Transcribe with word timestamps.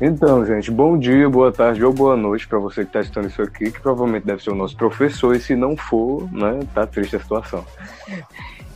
Então, 0.00 0.44
gente, 0.44 0.70
bom 0.70 0.98
dia, 0.98 1.28
boa 1.28 1.50
tarde 1.50 1.82
ou 1.82 1.90
boa 1.90 2.16
noite 2.16 2.46
para 2.46 2.58
você 2.58 2.82
que 2.82 2.88
está 2.88 3.00
assistindo 3.00 3.28
isso 3.28 3.40
aqui, 3.40 3.70
que 3.70 3.80
provavelmente 3.80 4.26
deve 4.26 4.42
ser 4.42 4.50
o 4.50 4.54
nosso 4.54 4.76
professor, 4.76 5.34
e 5.34 5.40
se 5.40 5.56
não 5.56 5.74
for, 5.74 6.30
né, 6.30 6.60
tá 6.74 6.86
triste 6.86 7.16
a 7.16 7.20
situação. 7.20 7.64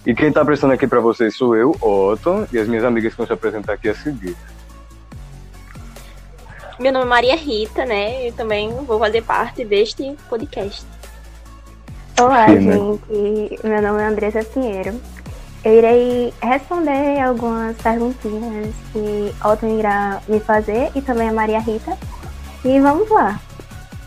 E 0.06 0.14
quem 0.14 0.28
está 0.28 0.42
prestando 0.42 0.72
aqui 0.72 0.86
para 0.86 0.98
vocês 0.98 1.36
sou 1.36 1.54
eu, 1.54 1.76
Otton, 1.82 2.46
e 2.50 2.58
as 2.58 2.66
minhas 2.66 2.84
amigas 2.84 3.12
que 3.12 3.18
vão 3.18 3.26
se 3.26 3.32
apresentar 3.34 3.74
aqui 3.74 3.90
a 3.90 3.94
seguir. 3.94 4.34
Meu 6.78 6.90
nome 6.90 7.04
é 7.04 7.08
Maria 7.08 7.36
Rita, 7.36 7.84
né? 7.84 8.28
E 8.28 8.32
também 8.32 8.70
vou 8.86 8.98
fazer 8.98 9.22
parte 9.22 9.62
deste 9.62 10.16
podcast. 10.30 10.86
Olá, 12.18 12.46
Sim, 12.46 12.60
né? 12.60 12.72
gente. 12.72 13.66
Meu 13.66 13.82
nome 13.82 14.00
é 14.00 14.06
Andressa 14.06 14.42
Pinheiro. 14.42 14.98
Eu 15.62 15.76
irei 15.76 16.34
responder 16.42 17.20
algumas 17.20 17.76
perguntinhas 17.76 18.74
que 18.92 19.34
Otton 19.44 19.78
irá 19.78 20.22
me 20.26 20.40
fazer 20.40 20.90
e 20.94 21.02
também 21.02 21.28
a 21.28 21.32
Maria 21.32 21.60
Rita. 21.60 21.96
E 22.64 22.80
vamos 22.80 23.10
lá. 23.10 23.38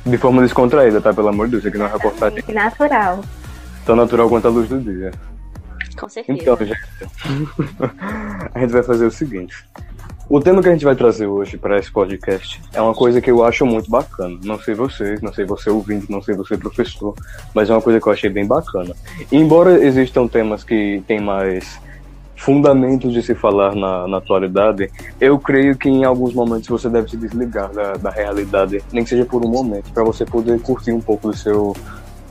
De 0.06 0.18
forma 0.18 0.42
descontraída, 0.42 1.00
tá? 1.00 1.14
Pelo 1.14 1.28
amor 1.28 1.48
de 1.48 1.52
Deus, 1.52 1.66
aqui 1.66 1.78
não 1.78 1.86
é 1.86 1.92
reportagem. 1.92 2.44
Natural. 2.50 3.24
Tão 3.86 3.96
natural 3.96 4.30
quanto 4.30 4.48
a 4.48 4.52
luz 4.52 4.68
do 4.68 4.82
dia. 4.82 5.12
Com 5.98 6.10
certeza. 6.10 6.42
Então, 6.42 6.58
gente, 6.58 6.80
a 8.54 8.60
gente 8.60 8.74
vai 8.74 8.84
fazer 8.84 9.06
o 9.06 9.12
seguinte. 9.12 9.64
O 10.30 10.40
tema 10.40 10.62
que 10.62 10.70
a 10.70 10.72
gente 10.72 10.86
vai 10.86 10.96
trazer 10.96 11.28
hoje 11.28 11.58
para 11.58 11.78
esse 11.78 11.92
podcast 11.92 12.62
é 12.74 12.82
uma 12.82 12.94
coisa 12.94 13.20
que 13.20 13.30
eu 13.30 13.44
acho 13.44 13.66
muito 13.66 13.90
bacana. 13.90 14.40
Não 14.44 14.58
sei 14.58 14.74
vocês, 14.74 15.22
não 15.22 15.34
sei 15.34 15.46
você 15.46 15.70
ouvinte, 15.70 16.10
não 16.10 16.22
sei 16.22 16.34
você 16.34 16.58
professor, 16.58 17.14
mas 17.54 17.70
é 17.70 17.74
uma 17.74 17.82
coisa 17.82 18.00
que 18.00 18.08
eu 18.08 18.14
achei 18.14 18.30
bem 18.30 18.46
bacana. 18.46 18.96
E 19.30 19.36
embora 19.36 19.84
existam 19.84 20.26
temas 20.28 20.64
que 20.64 21.04
têm 21.06 21.20
mais 21.20 21.80
fundamentos 22.38 23.14
de 23.14 23.22
se 23.22 23.36
falar 23.36 23.76
na, 23.76 24.08
na 24.08 24.18
atualidade, 24.18 24.90
eu 25.20 25.38
creio 25.38 25.78
que 25.78 25.90
em 25.90 26.04
alguns 26.04 26.34
momentos 26.34 26.68
você 26.68 26.90
deve 26.90 27.10
se 27.10 27.18
desligar 27.18 27.72
da, 27.72 27.94
da 27.94 28.10
realidade, 28.10 28.82
nem 28.92 29.04
que 29.04 29.10
seja 29.10 29.26
por 29.26 29.46
um 29.46 29.50
momento, 29.50 29.92
para 29.94 30.04
você 30.04 30.26
poder 30.26 30.60
curtir 30.62 30.94
um 30.94 31.02
pouco 31.02 31.30
do 31.30 31.38
seu 31.38 31.76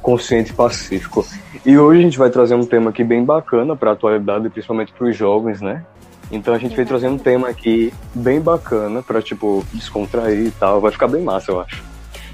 consciente 0.03 0.53
pacífico. 0.53 1.25
E 1.65 1.79
hoje 1.79 2.01
a 2.01 2.03
gente 2.03 2.19
vai 2.19 2.29
trazer 2.29 2.55
um 2.55 2.67
tema 2.67 2.91
aqui 2.91 3.05
bem 3.05 3.25
bacana 3.25 3.77
para 3.77 3.91
a 3.91 3.93
atualidade, 3.93 4.51
principalmente 4.51 4.93
para 4.93 5.07
os 5.07 5.17
jovens, 5.17 5.61
né? 5.61 5.85
Então 6.33 6.55
a 6.55 6.59
gente 6.59 6.75
veio 6.75 6.89
trazer 6.89 7.09
um 7.09 7.19
tema 7.19 7.49
aqui 7.49 7.93
bem 8.15 8.41
bacana 8.41 9.03
para 9.03 9.21
tipo 9.21 9.63
descontrair 9.73 10.47
e 10.47 10.51
tal, 10.51 10.81
vai 10.81 10.91
ficar 10.91 11.07
bem 11.07 11.23
massa, 11.23 11.53
eu 11.53 11.61
acho. 11.61 11.85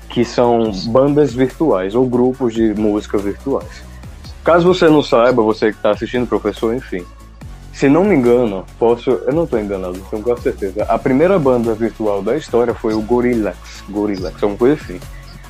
Que 0.09 0.25
são 0.25 0.71
bandas 0.87 1.35
virtuais 1.35 1.97
ou 1.97 2.07
grupos 2.07 2.55
de 2.55 2.73
música 2.75 3.19
virtuais. 3.19 3.83
Caso 4.45 4.73
você 4.73 4.89
não 4.89 5.03
saiba, 5.03 5.43
você 5.43 5.73
que 5.73 5.79
está 5.79 5.91
assistindo, 5.91 6.29
professor, 6.29 6.75
enfim. 6.75 7.05
Se 7.73 7.89
não 7.89 8.05
me 8.05 8.15
engano, 8.15 8.65
posso, 8.79 9.11
eu 9.11 9.33
não 9.33 9.45
estou 9.45 9.61
enganado, 9.61 10.01
tenho 10.11 10.23
quase 10.23 10.43
certeza. 10.43 10.85
A 10.85 10.99
primeira 10.99 11.39
banda 11.39 11.75
virtual 11.75 12.23
da 12.23 12.37
história 12.37 12.75
foi 12.75 12.95
o 12.95 13.03
Gorillaz, 13.03 13.57
Gorillaz, 13.89 14.35
alguma 14.43 14.59
coisa 14.59 14.81
assim. 14.83 15.01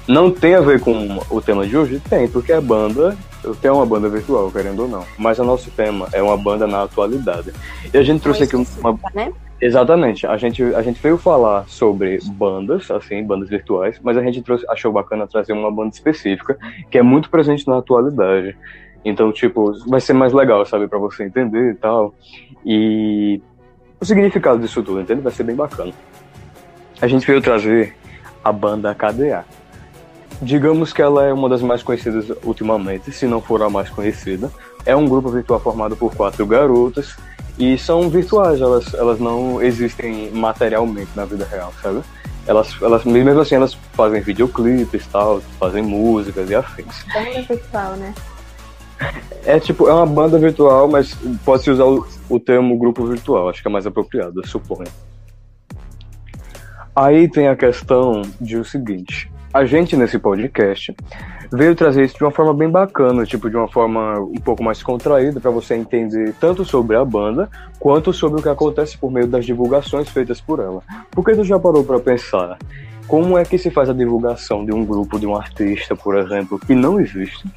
Não 0.08 0.30
tem 0.30 0.54
a 0.54 0.60
ver 0.62 0.80
com 0.80 1.20
o 1.30 1.40
tema 1.42 1.66
de 1.66 1.76
hoje? 1.76 2.00
Tem, 2.08 2.26
porque 2.26 2.50
a 2.50 2.62
banda 2.62 3.14
tem 3.60 3.70
uma 3.70 3.84
banda 3.84 4.08
virtual, 4.08 4.50
querendo 4.50 4.82
ou 4.82 4.88
não. 4.88 5.04
Mas 5.18 5.38
o 5.38 5.44
nosso 5.44 5.70
tema 5.70 6.08
é 6.12 6.22
uma 6.22 6.36
banda 6.36 6.66
na 6.66 6.82
atualidade. 6.82 7.52
E 7.92 7.96
a 7.96 8.02
gente 8.02 8.22
trouxe 8.22 8.44
aqui 8.44 8.56
uma. 8.56 8.98
Né? 9.14 9.30
Exatamente. 9.60 10.26
A 10.26 10.36
gente, 10.38 10.62
a 10.62 10.80
gente 10.80 11.00
veio 11.02 11.18
falar 11.18 11.68
sobre 11.68 12.18
bandas, 12.24 12.90
assim, 12.90 13.22
bandas 13.22 13.50
virtuais, 13.50 14.00
mas 14.02 14.16
a 14.16 14.22
gente 14.22 14.40
trouxe, 14.40 14.64
achou 14.70 14.90
bacana 14.90 15.26
trazer 15.26 15.52
uma 15.52 15.70
banda 15.70 15.90
específica 15.90 16.56
que 16.90 16.96
é 16.96 17.02
muito 17.02 17.28
presente 17.28 17.68
na 17.68 17.76
atualidade. 17.76 18.56
Então, 19.04 19.30
tipo, 19.30 19.72
vai 19.86 20.00
ser 20.00 20.14
mais 20.14 20.32
legal, 20.32 20.64
sabe, 20.64 20.88
para 20.88 20.98
você 20.98 21.24
entender 21.24 21.72
e 21.72 21.74
tal. 21.74 22.14
E 22.64 23.42
o 24.00 24.04
significado 24.04 24.58
disso 24.58 24.82
tudo, 24.82 25.00
entende? 25.00 25.20
Vai 25.20 25.32
ser 25.32 25.42
bem 25.42 25.54
bacana. 25.54 25.92
A 27.00 27.06
gente 27.06 27.26
veio 27.26 27.42
trazer 27.42 27.94
a 28.42 28.50
banda 28.50 28.94
KDA. 28.94 29.44
Digamos 30.40 30.92
que 30.92 31.02
ela 31.02 31.24
é 31.24 31.32
uma 31.32 31.48
das 31.48 31.62
mais 31.62 31.82
conhecidas 31.82 32.26
ultimamente, 32.44 33.10
se 33.10 33.26
não 33.26 33.40
for 33.40 33.62
a 33.62 33.68
mais 33.68 33.90
conhecida. 33.90 34.50
É 34.86 34.94
um 34.94 35.06
grupo 35.06 35.28
virtual 35.30 35.58
formado 35.58 35.96
por 35.96 36.14
quatro 36.14 36.46
garotas 36.46 37.16
e 37.58 37.76
são 37.76 38.08
virtuais, 38.08 38.60
elas, 38.60 38.94
elas 38.94 39.18
não 39.18 39.60
existem 39.60 40.30
materialmente 40.30 41.10
na 41.16 41.24
vida 41.24 41.44
real, 41.44 41.72
sabe? 41.82 42.02
Elas, 42.46 42.74
elas, 42.80 43.04
mesmo 43.04 43.40
assim, 43.40 43.56
elas 43.56 43.74
fazem 43.92 44.20
videoclipes 44.20 45.06
tal, 45.08 45.40
fazem 45.58 45.82
músicas 45.82 46.48
e 46.48 46.54
afins. 46.54 47.04
Banda 47.12 47.42
virtual, 47.42 47.96
né? 47.96 48.14
É 49.44 49.58
tipo, 49.58 49.88
é 49.88 49.92
uma 49.92 50.06
banda 50.06 50.38
virtual, 50.38 50.88
mas 50.88 51.14
pode-se 51.44 51.70
usar 51.70 51.84
o, 51.84 52.06
o 52.28 52.38
termo 52.38 52.78
grupo 52.78 53.04
virtual, 53.04 53.48
acho 53.48 53.60
que 53.60 53.68
é 53.68 53.70
mais 53.70 53.86
apropriado, 53.86 54.40
eu 54.40 54.46
suponho. 54.46 54.88
Aí 56.94 57.28
tem 57.28 57.48
a 57.48 57.56
questão 57.56 58.22
de 58.40 58.56
o 58.56 58.64
seguinte: 58.64 59.30
a 59.52 59.64
gente 59.64 59.96
nesse 59.96 60.18
podcast 60.18 60.94
veio 61.50 61.74
trazer 61.74 62.04
isso 62.04 62.16
de 62.16 62.24
uma 62.24 62.30
forma 62.30 62.52
bem 62.52 62.68
bacana, 62.68 63.24
tipo 63.24 63.48
de 63.48 63.56
uma 63.56 63.68
forma 63.68 64.18
um 64.20 64.40
pouco 64.40 64.62
mais 64.62 64.82
contraída 64.82 65.40
para 65.40 65.50
você 65.50 65.74
entender 65.74 66.34
tanto 66.38 66.64
sobre 66.64 66.96
a 66.96 67.04
banda 67.04 67.48
quanto 67.78 68.12
sobre 68.12 68.40
o 68.40 68.42
que 68.42 68.48
acontece 68.48 68.98
por 68.98 69.10
meio 69.10 69.26
das 69.26 69.46
divulgações 69.46 70.08
feitas 70.08 70.40
por 70.40 70.60
ela. 70.60 70.82
Porque 71.10 71.34
tu 71.34 71.44
já 71.44 71.58
parou 71.58 71.82
para 71.82 71.98
pensar 71.98 72.58
como 73.06 73.38
é 73.38 73.44
que 73.44 73.56
se 73.56 73.70
faz 73.70 73.88
a 73.88 73.94
divulgação 73.94 74.64
de 74.66 74.72
um 74.72 74.84
grupo, 74.84 75.18
de 75.18 75.26
um 75.26 75.34
artista, 75.34 75.96
por 75.96 76.16
exemplo, 76.18 76.58
que 76.58 76.74
não 76.74 77.00
existe? 77.00 77.48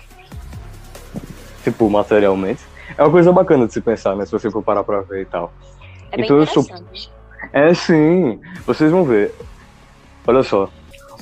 Tipo, 1.63 1.89
materialmente. 1.89 2.61
É 2.97 3.03
uma 3.03 3.11
coisa 3.11 3.31
bacana 3.33 3.67
de 3.67 3.73
se 3.73 3.81
pensar, 3.81 4.15
né? 4.15 4.25
Se 4.25 4.31
você 4.31 4.49
for 4.49 4.63
parar 4.63 4.83
pra 4.83 5.01
ver 5.01 5.21
e 5.23 5.25
tal. 5.25 5.51
É 6.11 6.21
então, 6.21 6.37
eu 6.37 6.45
sou... 6.45 6.65
É 7.51 7.73
sim, 7.73 8.39
vocês 8.65 8.89
vão 8.91 9.03
ver. 9.03 9.33
Olha 10.25 10.43
só, 10.43 10.69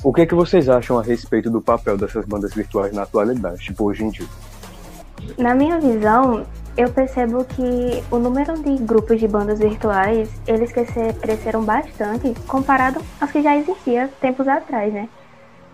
o 0.02 0.12
que 0.12 0.22
é 0.22 0.26
que 0.26 0.34
vocês 0.34 0.68
acham 0.68 0.98
a 0.98 1.02
respeito 1.02 1.50
do 1.50 1.60
papel 1.60 1.96
dessas 1.96 2.24
bandas 2.24 2.54
virtuais 2.54 2.92
na 2.92 3.02
atualidade, 3.02 3.58
tipo 3.58 3.84
hoje 3.84 4.04
em 4.04 4.10
dia? 4.10 4.26
Na 5.36 5.54
minha 5.54 5.78
visão, 5.78 6.46
eu 6.76 6.90
percebo 6.90 7.44
que 7.44 8.02
o 8.10 8.18
número 8.18 8.54
de 8.62 8.82
grupos 8.82 9.20
de 9.20 9.28
bandas 9.28 9.58
virtuais, 9.58 10.30
eles 10.46 10.72
cresceram 10.72 11.62
bastante 11.62 12.34
comparado 12.46 13.00
aos 13.20 13.30
que 13.30 13.42
já 13.42 13.56
existiam 13.56 14.08
tempos 14.20 14.48
atrás, 14.48 14.92
né? 14.92 15.08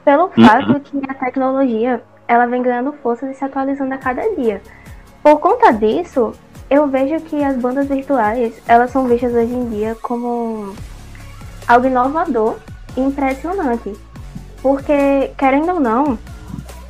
Pelo 0.04 0.25
uhum. 0.25 0.47
fato 0.47 0.81
que 0.81 1.00
a 1.08 1.14
tecnologia, 1.14 2.03
ela 2.26 2.47
vem 2.47 2.62
ganhando 2.62 2.93
força 2.94 3.31
e 3.31 3.34
se 3.34 3.44
atualizando 3.44 3.94
a 3.94 3.98
cada 3.98 4.22
dia. 4.34 4.60
Por 5.22 5.38
conta 5.38 5.72
disso, 5.72 6.32
eu 6.69 6.88
vejo 6.88 7.20
que 7.25 7.43
as 7.43 7.56
bandas 7.56 7.87
virtuais, 7.87 8.60
elas 8.66 8.91
são 8.91 9.06
vistas 9.06 9.32
hoje 9.32 9.54
em 9.54 9.69
dia 9.70 9.97
como 10.03 10.75
algo 11.69 11.87
inovador 11.87 12.56
e 12.97 13.00
impressionante. 13.00 13.93
Porque, 14.66 15.31
querendo 15.38 15.75
ou 15.75 15.78
não, 15.81 16.19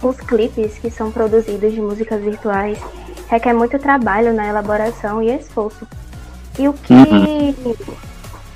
os 0.02 0.16
clipes 0.16 0.78
que 0.78 0.90
são 0.90 1.12
produzidos 1.12 1.74
de 1.74 1.78
músicas 1.78 2.22
virtuais 2.22 2.78
requer 3.28 3.52
muito 3.52 3.78
trabalho 3.78 4.32
na 4.32 4.46
elaboração 4.46 5.22
e 5.22 5.30
esforço. 5.30 5.86
E 6.58 6.66
o 6.68 6.72
que 6.72 6.94
uhum. 6.94 7.76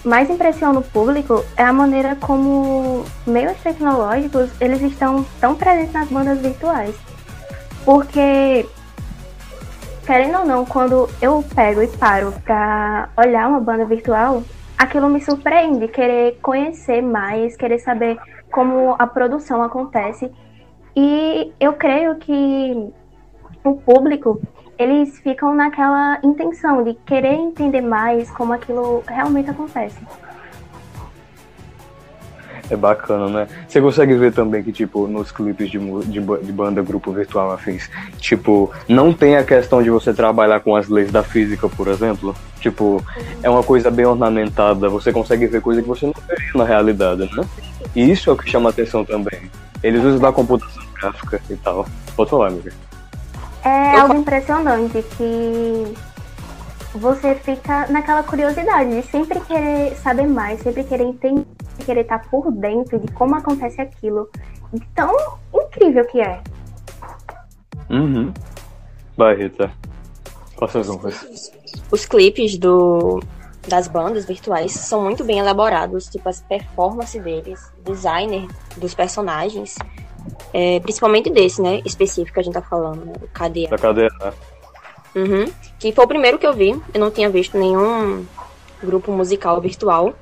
mais 0.03 0.31
impressiona 0.31 0.79
o 0.79 0.83
público 0.83 1.45
é 1.55 1.63
a 1.63 1.71
maneira 1.71 2.17
como 2.17 3.05
meios 3.27 3.59
tecnológicos 3.59 4.49
eles 4.59 4.81
estão 4.81 5.23
tão 5.39 5.55
presentes 5.55 5.93
nas 5.93 6.09
bandas 6.09 6.39
virtuais. 6.39 6.95
Porque, 7.85 8.67
querendo 10.07 10.39
ou 10.39 10.47
não, 10.47 10.65
quando 10.65 11.11
eu 11.21 11.45
pego 11.55 11.83
e 11.83 11.89
paro 11.89 12.33
para 12.43 13.11
olhar 13.19 13.49
uma 13.49 13.61
banda 13.61 13.85
virtual, 13.85 14.43
aquilo 14.79 15.11
me 15.11 15.21
surpreende, 15.21 15.89
querer 15.89 16.39
conhecer 16.41 17.03
mais, 17.03 17.55
querer 17.55 17.81
saber 17.81 18.19
como 18.51 18.97
a 18.99 19.07
produção 19.07 19.63
acontece. 19.63 20.31
E 20.95 21.53
eu 21.61 21.73
creio 21.75 22.17
que 22.17 22.93
o 23.65 23.75
público, 23.75 24.41
eles 24.79 25.19
ficam 25.21 25.55
naquela 25.55 26.19
intenção 26.23 26.83
de 26.83 26.95
querer 27.07 27.35
entender 27.35 27.81
mais 27.81 28.31
como 28.31 28.53
aquilo 28.53 29.03
realmente 29.07 29.51
acontece. 29.51 29.99
É 32.71 32.77
bacana, 32.77 33.27
né? 33.29 33.49
Você 33.69 33.81
consegue 33.81 34.15
ver 34.15 34.33
também 34.33 34.63
que, 34.63 34.71
tipo, 34.71 35.09
nos 35.09 35.33
clipes 35.33 35.69
de, 35.69 35.79
de, 35.79 36.21
de, 36.21 36.53
banda, 36.53 36.81
grupo 36.81 37.11
virtual 37.11 37.51
afins, 37.51 37.91
tipo, 38.19 38.71
não 38.89 39.13
tem 39.13 39.37
a 39.37 39.43
questão 39.43 39.83
de 39.83 39.91
você 39.91 40.15
trabalhar 40.15 40.61
com 40.61 40.77
as 40.77 40.89
leis 40.89 41.11
da 41.11 41.25
física, 41.25 41.69
por 41.69 41.89
exemplo. 41.89 42.33
Tipo, 42.61 43.05
é 43.43 43.51
uma 43.51 43.65
coisa 43.65 43.91
bem 43.91 44.07
ornamentada, 44.07 44.89
você 44.89 45.13
consegue 45.13 45.49
ver 45.49 45.61
coisa 45.61 45.83
que 45.83 45.89
você 45.89 46.07
não 46.07 46.15
veria 46.29 46.53
na 46.55 46.65
realidade, 46.65 47.29
né? 47.35 47.45
E 47.95 48.11
isso 48.11 48.31
é 48.31 48.33
o 48.33 48.37
que 48.37 48.51
chama 48.51 48.71
atenção 48.71 49.05
também. 49.05 49.51
Eles 49.83 50.03
usam 50.05 50.19
da 50.19 50.33
computação 50.33 50.83
gráfica 50.95 51.41
e 51.49 51.57
tal. 51.57 51.87
Pode 52.15 52.31
falar, 52.31 52.49
amiga. 52.49 52.73
É 53.65 53.99
algo 53.99 54.15
impressionante 54.15 55.03
que 55.17 55.95
você 56.95 57.35
fica 57.35 57.87
naquela 57.89 58.23
curiosidade 58.23 58.91
de 58.91 59.07
sempre 59.09 59.41
querer 59.41 59.95
saber 59.97 60.27
mais, 60.27 60.61
sempre 60.61 60.85
querer 60.85 61.05
entender, 61.05 61.47
querer 61.85 62.03
estar 62.03 62.19
por 62.31 62.51
dentro 62.53 62.99
de 62.99 63.09
como 63.13 63.35
acontece 63.35 63.81
aquilo. 63.81 64.29
Tão 64.95 65.15
incrível 65.55 66.05
que 66.07 66.21
é. 66.21 66.41
Uhum. 67.89 68.33
Vai, 69.17 69.37
Rita. 69.37 69.71
Quais 70.57 70.77
as 70.77 70.89
honras? 70.89 71.53
Os 71.91 72.05
clipes 72.05 72.57
do, 72.57 73.21
das 73.67 73.89
bandas 73.89 74.25
virtuais 74.25 74.73
são 74.73 75.03
muito 75.03 75.25
bem 75.25 75.39
elaborados, 75.39 76.09
tipo 76.09 76.29
as 76.29 76.41
performances 76.43 77.23
deles, 77.23 77.73
designer 77.85 78.47
dos 78.77 78.95
personagens, 78.95 79.77
é, 80.53 80.81
principalmente 80.81 81.31
desse, 81.31 81.61
né, 81.61 81.81
específico 81.85 82.35
que 82.35 82.41
a 82.41 82.43
gente 82.43 82.55
tá 82.55 82.63
falando, 82.63 83.05
né, 83.05 83.13
o 83.23 83.29
KDA. 83.29 83.69
Da 83.71 83.79
cadeia, 83.79 84.11
né? 84.21 84.33
Uhum. 85.15 85.53
Que 85.79 85.93
foi 85.93 86.05
o 86.05 86.09
primeiro 86.09 86.39
que 86.39 86.47
eu 86.47 86.53
vi. 86.53 86.71
Eu 86.95 87.01
não 87.01 87.11
tinha 87.11 87.29
visto 87.29 87.59
nenhum 87.59 88.25
grupo 88.83 89.11
musical 89.13 89.61
virtual. 89.61 90.15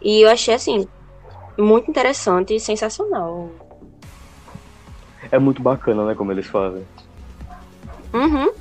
E 0.00 0.22
eu 0.22 0.30
achei, 0.30 0.54
assim, 0.54 0.86
muito 1.56 1.90
interessante 1.90 2.54
e 2.54 2.60
sensacional. 2.60 3.50
É 5.30 5.38
muito 5.38 5.62
bacana, 5.62 6.04
né, 6.04 6.14
como 6.14 6.32
eles 6.32 6.46
fazem. 6.46 6.86
Uhum. 8.12 8.52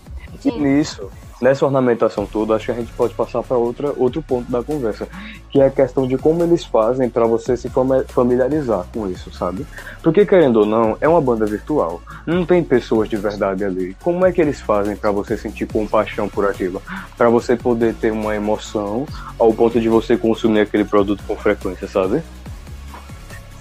E 0.44 0.52
nisso, 0.52 1.10
nessa 1.42 1.66
ornamentação 1.66 2.26
toda, 2.26 2.56
acho 2.56 2.66
que 2.66 2.72
a 2.72 2.76
gente 2.76 2.92
pode 2.94 3.14
passar 3.14 3.44
para 3.44 3.58
outro 3.58 4.22
ponto 4.22 4.50
da 4.52 4.64
conversa, 4.64 5.08
que 5.50 5.60
é 5.60 5.66
a 5.66 5.70
questão 5.70 6.08
de 6.08 6.18
como 6.18 6.44
eles 6.44 6.64
fazem 6.64 7.10
para 7.10 7.26
você 7.26 7.58
se 7.58 7.70
fami- 7.70 8.04
familiarizar 8.08 8.86
com 8.94 9.10
isso, 9.10 9.32
sabe? 9.34 9.66
Porque 10.02 10.26
querendo 10.26 10.62
ou 10.62 10.66
não, 10.66 10.98
é 11.02 11.08
uma 11.08 11.20
banda 11.22 11.46
virtual, 11.46 12.02
não 12.26 12.46
tem 12.46 12.64
pessoas 12.64 13.10
de 13.10 13.18
verdade 13.18 13.64
ali. 13.66 13.96
Como 14.02 14.26
é 14.26 14.32
que 14.32 14.42
eles 14.42 14.62
fazem 14.62 14.96
para 14.96 15.12
você 15.12 15.38
sentir 15.38 15.66
compaixão 15.68 16.30
por 16.30 16.46
aquilo, 16.46 16.82
para 17.18 17.30
você 17.30 17.56
poder 17.56 17.94
ter 17.96 18.12
uma 18.12 18.36
emoção 18.36 19.06
ao 19.38 19.54
ponto 19.54 19.80
de 19.80 19.90
você 19.90 20.16
consumir 20.18 20.62
aquele 20.62 20.86
produto 20.86 21.24
com 21.28 21.36
frequência, 21.36 21.88
sabe? 21.88 22.24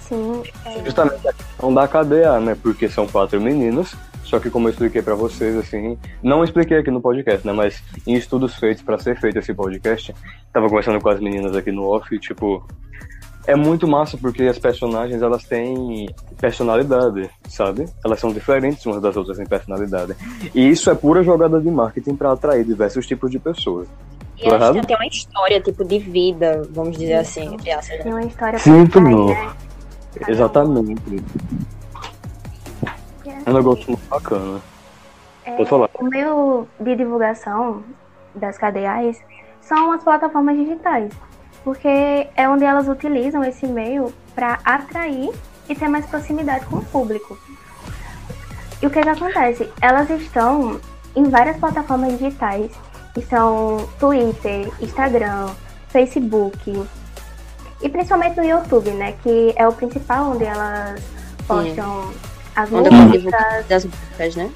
Sim, 0.07 0.43
é, 0.65 0.83
Justamente 0.85 1.27
a 1.27 1.33
questão 1.33 1.73
da 1.73 1.87
KDA, 1.87 2.39
né? 2.39 2.55
Porque 2.61 2.87
são 2.87 3.07
quatro 3.07 3.41
meninos. 3.41 3.95
Só 4.25 4.39
que 4.39 4.49
como 4.49 4.67
eu 4.67 4.71
expliquei 4.71 5.01
pra 5.01 5.13
vocês, 5.13 5.55
assim, 5.55 5.97
não 6.21 6.43
expliquei 6.43 6.79
aqui 6.79 6.89
no 6.89 6.99
podcast, 6.99 7.45
né? 7.45 7.53
Mas 7.53 7.81
em 8.05 8.15
estudos 8.15 8.55
feitos 8.55 8.83
pra 8.83 8.97
ser 8.97 9.19
feito 9.19 9.37
esse 9.37 9.53
podcast, 9.53 10.13
tava 10.51 10.67
conversando 10.67 10.99
com 10.99 11.09
as 11.09 11.19
meninas 11.19 11.55
aqui 11.55 11.71
no 11.71 11.83
off, 11.83 12.13
e, 12.13 12.19
tipo, 12.19 12.65
é 13.47 13.55
muito 13.55 13.87
massa 13.87 14.17
porque 14.17 14.43
as 14.43 14.57
personagens 14.57 15.21
elas 15.21 15.43
têm 15.43 16.07
personalidade, 16.39 17.29
sabe? 17.47 17.85
Elas 18.03 18.19
são 18.19 18.33
diferentes 18.33 18.83
umas 18.85 19.01
das 19.01 19.15
outras 19.15 19.39
em 19.39 19.45
personalidade. 19.45 20.15
E 20.53 20.67
isso 20.67 20.89
é 20.89 20.95
pura 20.95 21.23
jogada 21.23 21.61
de 21.61 21.69
marketing 21.69 22.15
pra 22.15 22.31
atrair 22.31 22.65
diversos 22.65 23.05
tipos 23.05 23.29
de 23.29 23.37
pessoas. 23.37 23.87
E 24.37 24.47
errado? 24.47 24.79
que 24.81 24.87
tem 24.87 24.95
uma 24.95 25.07
história, 25.07 25.61
tipo, 25.61 25.85
de 25.85 25.99
vida, 25.99 26.67
vamos 26.71 26.97
dizer 26.97 27.13
assim, 27.13 27.53
entre 27.53 27.71
aspas. 27.71 27.97
tem 27.97 28.11
né? 28.11 28.19
uma 28.19 28.25
história 28.25 28.59
Sim, 28.59 28.85
por 28.87 29.01
não. 29.01 29.27
né? 29.27 29.53
Exatamente. 30.27 31.23
É 33.45 33.49
um 33.49 33.53
negócio 33.53 33.85
muito 33.87 33.94
bacana. 34.15 34.61
É, 35.45 35.55
Pode 35.55 35.69
falar. 35.69 35.89
O 35.93 36.05
meio 36.05 36.67
de 36.79 36.95
divulgação 36.95 37.83
das 38.33 38.57
KDAs 38.57 39.21
são 39.61 39.91
as 39.91 40.03
plataformas 40.03 40.57
digitais, 40.57 41.11
porque 41.63 42.27
é 42.35 42.49
onde 42.49 42.63
elas 42.63 42.87
utilizam 42.87 43.43
esse 43.43 43.67
meio 43.67 44.13
para 44.33 44.59
atrair 44.65 45.31
e 45.69 45.75
ter 45.75 45.87
mais 45.87 46.05
proximidade 46.05 46.65
com 46.65 46.77
o 46.77 46.85
público. 46.85 47.37
E 48.81 48.87
o 48.87 48.89
que, 48.89 49.01
que 49.01 49.09
acontece? 49.09 49.71
Elas 49.81 50.09
estão 50.09 50.79
em 51.15 51.23
várias 51.23 51.57
plataformas 51.57 52.17
digitais, 52.17 52.71
que 53.13 53.21
são 53.21 53.87
Twitter, 53.99 54.69
Instagram, 54.81 55.47
Facebook 55.89 56.87
e 57.81 57.89
principalmente 57.89 58.37
no 58.37 58.43
YouTube, 58.43 58.91
né? 58.91 59.13
Que 59.23 59.53
é 59.55 59.67
o 59.67 59.71
principal 59.71 60.31
onde 60.31 60.43
elas 60.43 61.01
postam 61.47 62.11
as 62.55 62.71
Onde 62.71 62.89
músicas, 62.89 63.65
das 63.67 63.85
músicas, 63.85 64.35
né? 64.35 64.51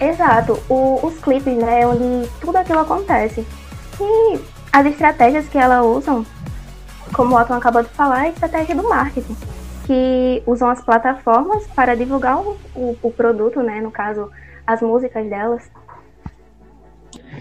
Exato, 0.00 0.58
o- 0.68 1.00
os 1.04 1.18
clipes, 1.18 1.56
né, 1.56 1.86
onde 1.86 2.28
tudo 2.40 2.56
aquilo 2.56 2.78
acontece. 2.80 3.46
E 4.00 4.38
as 4.72 4.86
estratégias 4.86 5.48
que 5.48 5.58
ela 5.58 5.82
usam, 5.82 6.24
como 7.12 7.34
o 7.34 7.40
Otton 7.40 7.54
acabou 7.54 7.82
de 7.82 7.88
falar, 7.90 8.24
é 8.24 8.26
a 8.26 8.30
estratégia 8.30 8.74
do 8.76 8.88
marketing, 8.88 9.36
que 9.86 10.42
usam 10.46 10.68
as 10.70 10.80
plataformas 10.82 11.66
para 11.74 11.96
divulgar 11.96 12.38
o, 12.38 12.56
o, 12.76 12.96
o 13.02 13.10
produto, 13.10 13.60
né, 13.62 13.80
no 13.80 13.90
caso, 13.90 14.30
as 14.66 14.80
músicas 14.82 15.28
delas. 15.28 15.62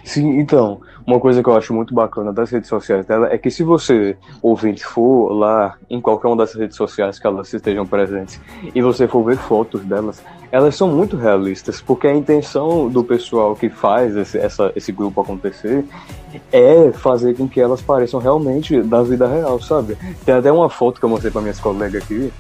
Sim, 0.08 0.40
então, 0.40 0.80
uma 1.06 1.20
coisa 1.20 1.44
que 1.44 1.50
eu 1.50 1.58
acho 1.58 1.74
muito 1.74 1.94
bacana 1.94 2.32
das 2.32 2.50
redes 2.50 2.70
sociais 2.70 3.06
dela 3.06 3.28
é 3.30 3.38
que 3.38 3.52
se 3.52 3.62
você, 3.62 4.16
ouvinte, 4.42 4.86
for 4.86 5.34
lá 5.34 5.76
em 5.90 6.00
qualquer 6.00 6.30
uma 6.30 6.38
das 6.38 6.54
redes 6.54 6.78
sociais 6.78 7.20
que 7.20 7.28
elas 7.28 7.54
estejam 7.54 7.86
presentes 7.86 8.40
e 8.74 8.82
você 8.82 9.06
for 9.06 9.22
ver 9.26 9.36
fotos 9.36 9.84
delas, 9.84 10.24
elas 10.50 10.78
são 10.78 10.88
muito 10.88 11.18
realistas, 11.18 11.82
porque 11.82 12.08
a 12.08 12.16
intenção 12.16 12.88
do 12.88 13.04
pessoal 13.04 13.54
que 13.54 13.70
faz 13.70 14.16
esse, 14.16 14.38
essa, 14.38 14.72
esse 14.78 14.94
grupo 14.94 15.20
acontecer 15.20 15.84
é 16.54 16.90
fazer 16.94 17.36
com 17.36 17.46
que 17.46 17.60
elas 17.60 17.82
pareçam 17.82 18.18
realmente 18.18 18.82
da 18.82 19.04
vida 19.04 19.28
real, 19.28 19.60
sabe? 19.60 19.98
Tem 20.26 20.36
até 20.36 20.50
uma 20.50 20.70
foto 20.70 21.02
que 21.02 21.06
eu 21.06 21.10
mostrei 21.10 21.34
pra 21.34 21.42
minhas 21.42 21.60
colegas 21.60 22.02
aqui, 22.02 22.32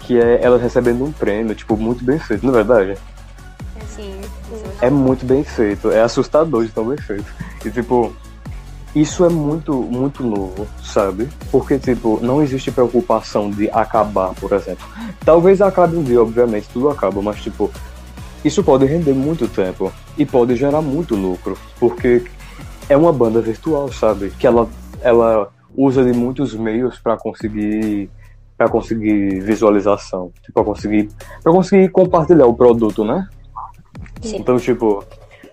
que 0.00 0.18
é 0.18 0.40
elas 0.42 0.60
recebendo 0.60 1.04
um 1.04 1.12
prêmio, 1.12 1.54
tipo, 1.54 1.76
muito 1.76 2.04
bem 2.04 2.18
feito, 2.18 2.44
não 2.44 2.52
é 2.52 2.56
verdade? 2.64 2.98
É 4.80 4.90
muito 4.90 5.24
bem 5.24 5.44
feito, 5.44 5.90
é 5.90 6.02
assustador 6.02 6.64
de 6.64 6.70
tão 6.70 6.86
bem 6.86 6.98
feito. 6.98 7.26
E 7.64 7.70
tipo, 7.70 8.12
isso 8.94 9.24
é 9.24 9.28
muito, 9.28 9.74
muito 9.74 10.22
novo, 10.22 10.66
sabe? 10.82 11.28
Porque, 11.50 11.78
tipo, 11.78 12.18
não 12.20 12.42
existe 12.42 12.70
preocupação 12.70 13.50
de 13.50 13.70
acabar, 13.70 14.34
por 14.34 14.52
exemplo. 14.52 14.86
Talvez 15.24 15.62
acabe 15.62 15.96
um 15.96 16.02
dia, 16.02 16.20
obviamente, 16.20 16.68
tudo 16.70 16.90
acaba, 16.90 17.22
mas 17.22 17.40
tipo, 17.40 17.70
isso 18.44 18.62
pode 18.62 18.84
render 18.84 19.14
muito 19.14 19.48
tempo 19.48 19.90
e 20.18 20.26
pode 20.26 20.56
gerar 20.56 20.82
muito 20.82 21.14
lucro, 21.14 21.56
porque 21.80 22.24
é 22.88 22.96
uma 22.96 23.12
banda 23.12 23.40
virtual, 23.40 23.90
sabe? 23.90 24.30
Que 24.38 24.46
ela, 24.46 24.68
ela 25.00 25.48
usa 25.74 26.04
de 26.04 26.12
muitos 26.12 26.54
meios 26.54 26.98
para 26.98 27.16
conseguir 27.16 28.10
para 28.58 28.68
conseguir 28.68 29.40
visualização, 29.40 30.30
para 30.52 30.62
conseguir 30.62 31.08
para 31.42 31.50
conseguir 31.50 31.88
compartilhar 31.88 32.46
o 32.46 32.54
produto, 32.54 33.04
né? 33.04 33.26
Sim. 34.22 34.36
Então, 34.38 34.56
tipo, 34.58 35.04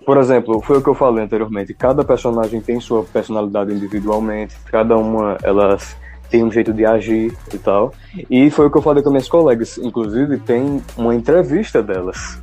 por 0.06 0.18
exemplo, 0.18 0.62
foi 0.62 0.78
o 0.78 0.82
que 0.82 0.90
eu 0.90 0.96
falei 0.96 1.24
anteriormente, 1.24 1.74
cada 1.74 2.04
personagem 2.04 2.62
tem 2.62 2.80
sua 2.80 3.04
personalidade 3.04 3.74
individualmente, 3.74 4.56
cada 4.66 4.98
uma 4.98 5.38
elas 5.44 5.96
tem 6.30 6.44
um 6.44 6.52
jeito 6.52 6.72
de 6.72 6.86
agir 6.86 7.36
e 7.54 7.58
tal. 7.58 7.92
E 8.30 8.50
foi 8.50 8.68
o 8.68 8.72
que 8.72 8.78
eu 8.78 8.82
falei 8.82 9.04
com 9.04 9.10
minhas 9.10 9.28
colegas, 9.28 9.78
inclusive 9.78 10.38
tem 10.38 10.82
uma 10.96 11.16
entrevista 11.16 11.82
delas 11.82 12.40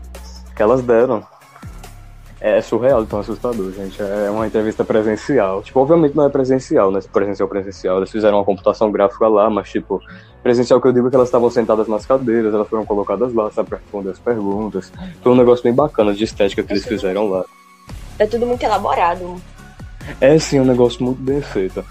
que 0.55 0.63
elas 0.63 0.83
deram. 0.83 1.23
É 2.39 2.61
surreal, 2.61 3.05
tão 3.07 3.21
assustador, 3.21 3.73
gente. 3.73 4.01
É 4.01 4.31
uma 4.31 4.47
entrevista 4.47 4.85
presencial. 4.85 5.63
Tipo, 5.63 5.81
obviamente 5.81 6.15
não 6.15 6.27
é 6.27 6.29
presencial, 6.29 6.91
né? 6.91 7.01
Presencial, 7.13 7.49
presencial. 7.49 7.97
Eles 7.97 8.11
fizeram 8.11 8.37
uma 8.39 8.45
computação 8.45 8.93
gráfica 8.93 9.27
lá, 9.27 9.49
mas, 9.49 9.71
tipo, 9.71 10.03
presencial 10.43 10.81
que 10.81 10.87
eu 10.87 10.93
digo 10.93 11.07
é 11.07 11.11
que 11.11 11.17
elas 11.17 11.29
estavam 11.29 11.49
sentadas 11.49 11.89
nas 11.89 12.05
cadeiras, 12.05 12.53
elas 12.53 12.69
foram 12.69 12.85
colocadas 12.85 13.33
lá, 13.33 13.51
sabe, 13.51 13.71
pra 13.71 13.79
responder 13.79 14.11
as 14.11 14.19
perguntas. 14.19 14.93
Foi 15.23 15.33
um 15.33 15.37
negócio 15.37 15.65
bem 15.65 15.73
bacana 15.73 16.13
de 16.13 16.25
estética 16.25 16.63
que 16.63 16.73
eles 16.73 16.85
fizeram 16.85 17.31
lá. 17.31 17.45
É 18.19 18.27
tudo 18.27 18.47
muito 18.47 18.63
elaborado. 18.63 19.37
É 20.21 20.39
sim, 20.39 20.61
um 20.61 20.65
negócio 20.65 21.03
muito 21.03 21.23
bem 21.23 21.41
feito. 21.41 21.83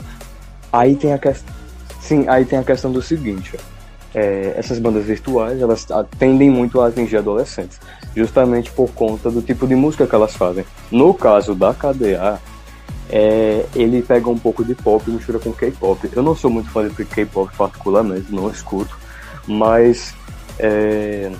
Aí 0.72 0.96
tem 0.96 1.12
a 1.12 1.18
questão. 1.18 1.54
Sim, 2.00 2.25
aí 2.28 2.46
tem 2.46 2.60
a 2.60 2.64
questão 2.64 2.92
do 2.92 3.02
seguinte. 3.02 3.58
é, 4.16 4.54
essas 4.56 4.80
bandas 4.80 5.04
virtuais, 5.04 5.62
elas 5.62 5.86
tendem 6.18 6.50
muito 6.50 6.80
a 6.80 6.88
atingir 6.88 7.18
adolescentes, 7.18 7.80
justamente 8.16 8.72
por 8.72 8.90
conta 8.92 9.30
do 9.30 9.42
tipo 9.42 9.68
de 9.68 9.76
música 9.76 10.08
que 10.08 10.16
elas 10.16 10.36
fazem. 10.36 10.66
No 10.92 11.14
caso 11.14 11.54
da 11.54 11.74
KDA, 11.74 12.40
é, 13.10 13.66
ele 13.76 14.02
pega 14.02 14.30
um 14.30 14.38
pouco 14.38 14.64
de 14.64 14.74
pop 14.74 15.04
e 15.08 15.14
mistura 15.14 15.40
com 15.40 15.52
K-pop. 15.52 16.10
Eu 16.14 16.24
não 16.24 16.36
sou 16.36 16.50
muito 16.50 16.70
fã 16.70 16.88
de 16.88 17.06
K-pop 17.06 17.52
particularmente, 17.58 18.34
não 18.34 18.50
escuto, 18.50 18.98
mas, 19.48 20.14
é, 20.58 21.32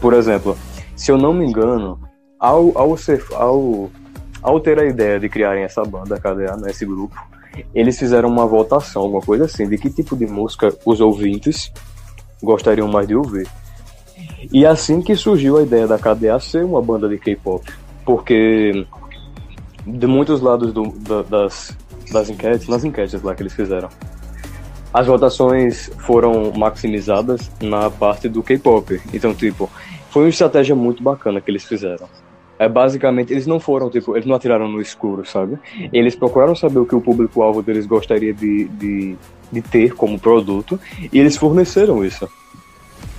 por 0.00 0.14
exemplo, 0.14 0.56
se 0.96 1.10
eu 1.10 1.18
não 1.18 1.32
me 1.34 1.44
engano, 1.44 2.00
ao, 2.38 2.76
ao, 2.78 2.96
ser, 2.96 3.22
ao, 3.32 3.90
ao 4.42 4.60
ter 4.60 4.78
a 4.78 4.84
ideia 4.84 5.20
de 5.20 5.28
criarem 5.28 5.64
essa 5.64 5.82
banda, 5.84 6.18
KDA, 6.18 6.56
né, 6.56 6.70
esse 6.70 6.86
grupo, 6.86 7.16
eles 7.74 7.98
fizeram 7.98 8.28
uma 8.28 8.46
votação, 8.46 9.02
alguma 9.02 9.20
coisa 9.20 9.44
assim, 9.44 9.68
de 9.68 9.76
que 9.76 9.90
tipo 9.90 10.16
de 10.16 10.26
música 10.26 10.72
os 10.86 11.00
ouvintes 11.00 11.72
gostariam 12.42 12.88
mais 12.88 13.06
de 13.06 13.14
ouvir. 13.14 13.48
E 14.52 14.64
assim 14.64 15.00
que 15.02 15.14
surgiu 15.16 15.58
a 15.58 15.62
ideia 15.62 15.86
da 15.86 15.98
KDA 15.98 16.38
ser 16.40 16.64
uma 16.64 16.80
banda 16.80 17.08
de 17.08 17.18
K-pop, 17.18 17.64
porque 18.04 18.86
de 19.86 20.06
muitos 20.06 20.40
lados 20.40 20.72
do- 20.72 20.92
da- 21.00 21.22
das, 21.22 21.76
das 22.12 22.28
enquetes, 22.30 22.68
nas 22.68 22.84
enquetes 22.84 23.22
lá 23.22 23.34
que 23.34 23.42
eles 23.42 23.52
fizeram, 23.52 23.88
as 24.92 25.06
votações 25.06 25.90
foram 26.06 26.52
maximizadas 26.56 27.50
na 27.60 27.88
parte 27.90 28.28
do 28.28 28.42
K-pop. 28.42 29.00
Então, 29.12 29.34
tipo, 29.34 29.70
foi 30.10 30.24
uma 30.24 30.28
estratégia 30.30 30.74
muito 30.74 31.02
bacana 31.02 31.40
que 31.40 31.50
eles 31.50 31.64
fizeram. 31.64 32.08
É 32.58 32.68
basicamente, 32.68 33.32
eles 33.32 33.46
não 33.46 33.58
foram, 33.60 33.88
tipo, 33.88 34.14
eles 34.16 34.26
não 34.26 34.34
atiraram 34.34 34.68
no 34.68 34.80
escuro, 34.82 35.24
sabe? 35.24 35.58
Eles 35.92 36.14
procuraram 36.14 36.54
saber 36.54 36.78
o 36.78 36.84
que 36.84 36.94
o 36.94 37.00
público-alvo 37.00 37.62
deles 37.62 37.86
gostaria 37.86 38.34
de, 38.34 38.64
de, 38.68 39.16
de 39.50 39.62
ter 39.62 39.94
como 39.94 40.18
produto 40.18 40.78
e 41.12 41.18
eles 41.18 41.36
forneceram 41.38 42.04
isso. 42.04 42.28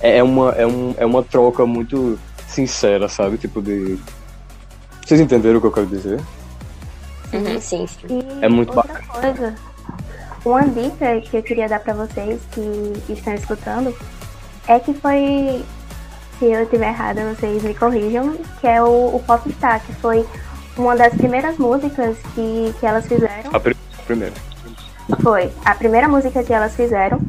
É 0.02 0.18
é 0.18 0.22
uma, 0.22 0.50
é, 0.50 0.66
um, 0.66 0.94
é 0.98 1.06
uma 1.06 1.22
troca 1.22 1.64
muito 1.64 2.18
sincera, 2.48 3.08
sabe? 3.08 3.38
Tipo 3.38 3.62
de. 3.62 3.98
Vocês 5.06 5.20
entenderam 5.20 5.58
o 5.58 5.60
que 5.60 5.66
eu 5.68 5.72
quero 5.72 5.86
dizer? 5.86 6.20
Uhum, 7.32 7.60
sim, 7.60 7.86
sim. 7.86 8.06
E 8.10 8.44
É 8.44 8.48
muito 8.48 8.76
outra 8.76 9.00
coisa 9.08 9.54
Uma 10.44 10.62
dica 10.64 11.18
que 11.22 11.38
eu 11.38 11.42
queria 11.42 11.66
dar 11.66 11.80
para 11.80 11.94
vocês 11.94 12.40
que 12.52 13.12
estão 13.12 13.32
escutando 13.32 13.96
é 14.68 14.78
que 14.78 14.92
foi, 14.94 15.64
se 16.38 16.44
eu 16.44 16.62
estiver 16.62 16.88
errada, 16.88 17.34
vocês 17.34 17.62
me 17.62 17.74
corrijam, 17.74 18.36
que 18.60 18.66
é 18.66 18.82
o, 18.82 19.16
o 19.16 19.22
Popstar, 19.26 19.80
que 19.84 19.92
foi 19.94 20.26
uma 20.76 20.94
das 20.96 21.14
primeiras 21.14 21.58
músicas 21.58 22.16
que, 22.34 22.74
que 22.78 22.86
elas 22.86 23.06
fizeram. 23.06 23.50
A 23.52 23.60
primeira. 24.06 24.34
Foi 25.22 25.50
a 25.64 25.74
primeira 25.74 26.08
música 26.08 26.42
que 26.44 26.52
elas 26.52 26.74
fizeram. 26.76 27.20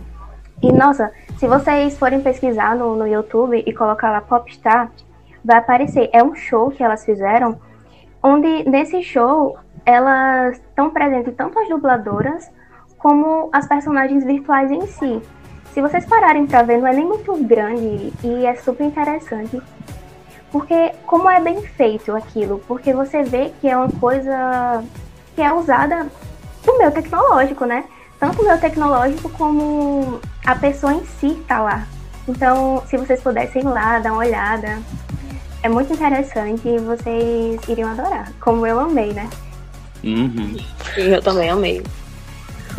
E 0.61 0.71
nossa, 0.71 1.11
se 1.43 1.47
vocês 1.49 1.97
forem 1.97 2.21
pesquisar 2.21 2.73
no, 2.73 2.95
no 2.95 3.05
YouTube 3.05 3.61
e 3.67 3.73
colocar 3.73 4.11
lá 4.11 4.21
Popstar, 4.21 4.89
vai 5.43 5.57
aparecer. 5.57 6.09
É 6.13 6.23
um 6.23 6.33
show 6.33 6.71
que 6.71 6.81
elas 6.81 7.03
fizeram, 7.03 7.59
onde 8.23 8.63
nesse 8.63 9.03
show 9.03 9.57
elas 9.85 10.55
estão 10.55 10.89
presentes 10.89 11.35
tanto 11.35 11.59
as 11.59 11.67
dubladoras 11.67 12.49
como 12.97 13.49
as 13.51 13.67
personagens 13.67 14.23
virtuais 14.23 14.71
em 14.71 14.87
si. 14.87 15.21
Se 15.73 15.81
vocês 15.81 16.05
pararem 16.05 16.47
para 16.47 16.63
ver, 16.63 16.77
não 16.77 16.87
é 16.87 16.93
nem 16.93 17.05
muito 17.05 17.35
grande 17.43 18.13
e 18.23 18.45
é 18.45 18.55
super 18.55 18.85
interessante. 18.85 19.61
Porque 20.49 20.93
como 21.05 21.29
é 21.29 21.41
bem 21.41 21.61
feito 21.61 22.15
aquilo, 22.15 22.61
porque 22.69 22.93
você 22.93 23.21
vê 23.21 23.51
que 23.59 23.67
é 23.67 23.75
uma 23.75 23.91
coisa 23.99 24.81
que 25.35 25.41
é 25.41 25.51
usada 25.51 26.07
no 26.65 26.77
meio 26.77 26.91
tecnológico, 26.91 27.65
né? 27.65 27.83
Tanto 28.23 28.41
o 28.41 28.45
meio 28.45 28.57
tecnológico 28.57 29.29
como 29.31 30.21
a 30.45 30.55
pessoa 30.55 30.93
em 30.93 31.03
si 31.19 31.37
tá 31.45 31.61
lá. 31.61 31.85
Então, 32.25 32.81
se 32.87 32.95
vocês 32.95 33.19
pudessem 33.19 33.61
ir 33.61 33.65
lá, 33.65 33.99
dar 33.99 34.13
uma 34.13 34.19
olhada, 34.19 34.81
é 35.61 35.67
muito 35.67 35.91
interessante 35.91 36.65
e 36.65 36.77
vocês 36.77 37.59
iriam 37.67 37.89
adorar, 37.91 38.31
como 38.39 38.65
eu 38.65 38.79
amei, 38.79 39.11
né? 39.11 39.29
Uhum. 40.01 40.55
Eu 40.95 41.21
também 41.21 41.49
amei. 41.49 41.83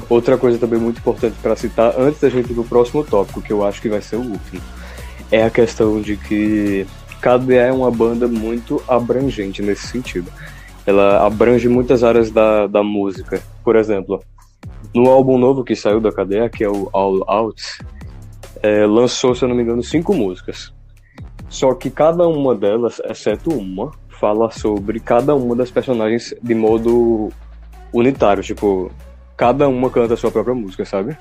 Outra 0.09 0.39
coisa 0.39 0.57
também 0.59 0.81
muito 0.81 1.01
importante 1.01 1.37
para 1.43 1.55
citar, 1.57 1.93
antes 1.99 2.23
da 2.23 2.31
gente 2.31 2.51
ir 2.51 2.55
pro 2.55 2.65
próximo 2.65 3.05
tópico, 3.05 3.43
que 3.43 3.53
eu 3.53 3.67
acho 3.67 3.83
que 3.83 3.91
vai 3.91 4.01
ser 4.01 4.17
o 4.17 4.23
último, 4.23 4.63
é 5.31 5.45
a 5.45 5.51
questão 5.51 6.01
de 6.01 6.17
que 6.17 6.87
KDA 7.21 7.67
é 7.67 7.73
uma 7.73 7.91
banda 7.91 8.27
muito 8.27 8.83
abrangente 8.89 9.61
nesse 9.61 9.89
sentido. 9.89 10.33
Ela 10.87 11.27
abrange 11.27 11.69
muitas 11.69 12.03
áreas 12.03 12.31
da, 12.31 12.67
da 12.67 12.83
música. 12.83 13.43
Por 13.63 13.77
exemplo, 13.77 14.25
no 14.93 15.09
álbum 15.09 15.39
novo 15.39 15.65
que 15.65 15.77
saiu 15.77 16.01
da 16.01 16.11
KDA, 16.11 16.49
que 16.49 16.65
é 16.65 16.69
o 16.69 16.89
All 16.93 17.23
Out, 17.29 17.63
é, 18.63 18.87
lançou, 18.87 19.35
se 19.35 19.45
eu 19.45 19.49
não 19.49 19.57
me 19.57 19.63
engano, 19.63 19.83
cinco 19.83 20.15
músicas. 20.15 20.73
Só 21.49 21.75
que 21.75 21.91
cada 21.91 22.27
uma 22.27 22.55
delas, 22.55 23.01
exceto 23.05 23.51
uma, 23.51 23.93
fala 24.09 24.51
sobre 24.51 25.01
cada 25.01 25.35
uma 25.35 25.55
das 25.55 25.71
personagens 25.71 26.35
de 26.43 26.55
modo 26.55 27.31
unitário, 27.93 28.43
tipo, 28.43 28.91
cada 29.37 29.69
uma 29.69 29.91
canta 29.91 30.15
a 30.15 30.17
sua 30.17 30.31
própria 30.31 30.55
música, 30.55 30.85
sabe? 30.85 31.17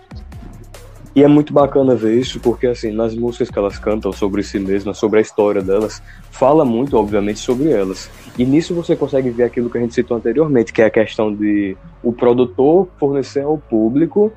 E 1.15 1.23
é 1.23 1.27
muito 1.27 1.53
bacana 1.53 1.95
ver 1.95 2.17
isso, 2.17 2.39
porque 2.39 2.65
assim, 2.65 2.91
nas 2.91 3.15
músicas 3.15 3.51
que 3.51 3.59
elas 3.59 3.77
cantam 3.77 4.11
sobre 4.11 4.41
si 4.41 4.57
mesmas, 4.57 4.97
sobre 4.97 5.19
a 5.19 5.21
história 5.21 5.61
delas, 5.61 6.01
fala 6.31 6.65
muito, 6.65 6.97
obviamente, 6.97 7.39
sobre 7.39 7.69
elas. 7.69 8.09
E 8.37 8.43
nisso 8.43 8.73
você 8.73 8.95
consegue 8.95 9.29
ver 9.29 9.43
aquilo 9.43 9.69
que 9.69 9.77
a 9.77 9.81
gente 9.81 9.93
citou 9.93 10.17
anteriormente, 10.17 10.73
que 10.73 10.81
é 10.81 10.85
a 10.85 10.89
questão 10.89 11.33
de 11.33 11.77
o 12.01 12.11
produtor 12.11 12.87
fornecer 12.97 13.41
ao 13.41 13.59
público 13.59 14.33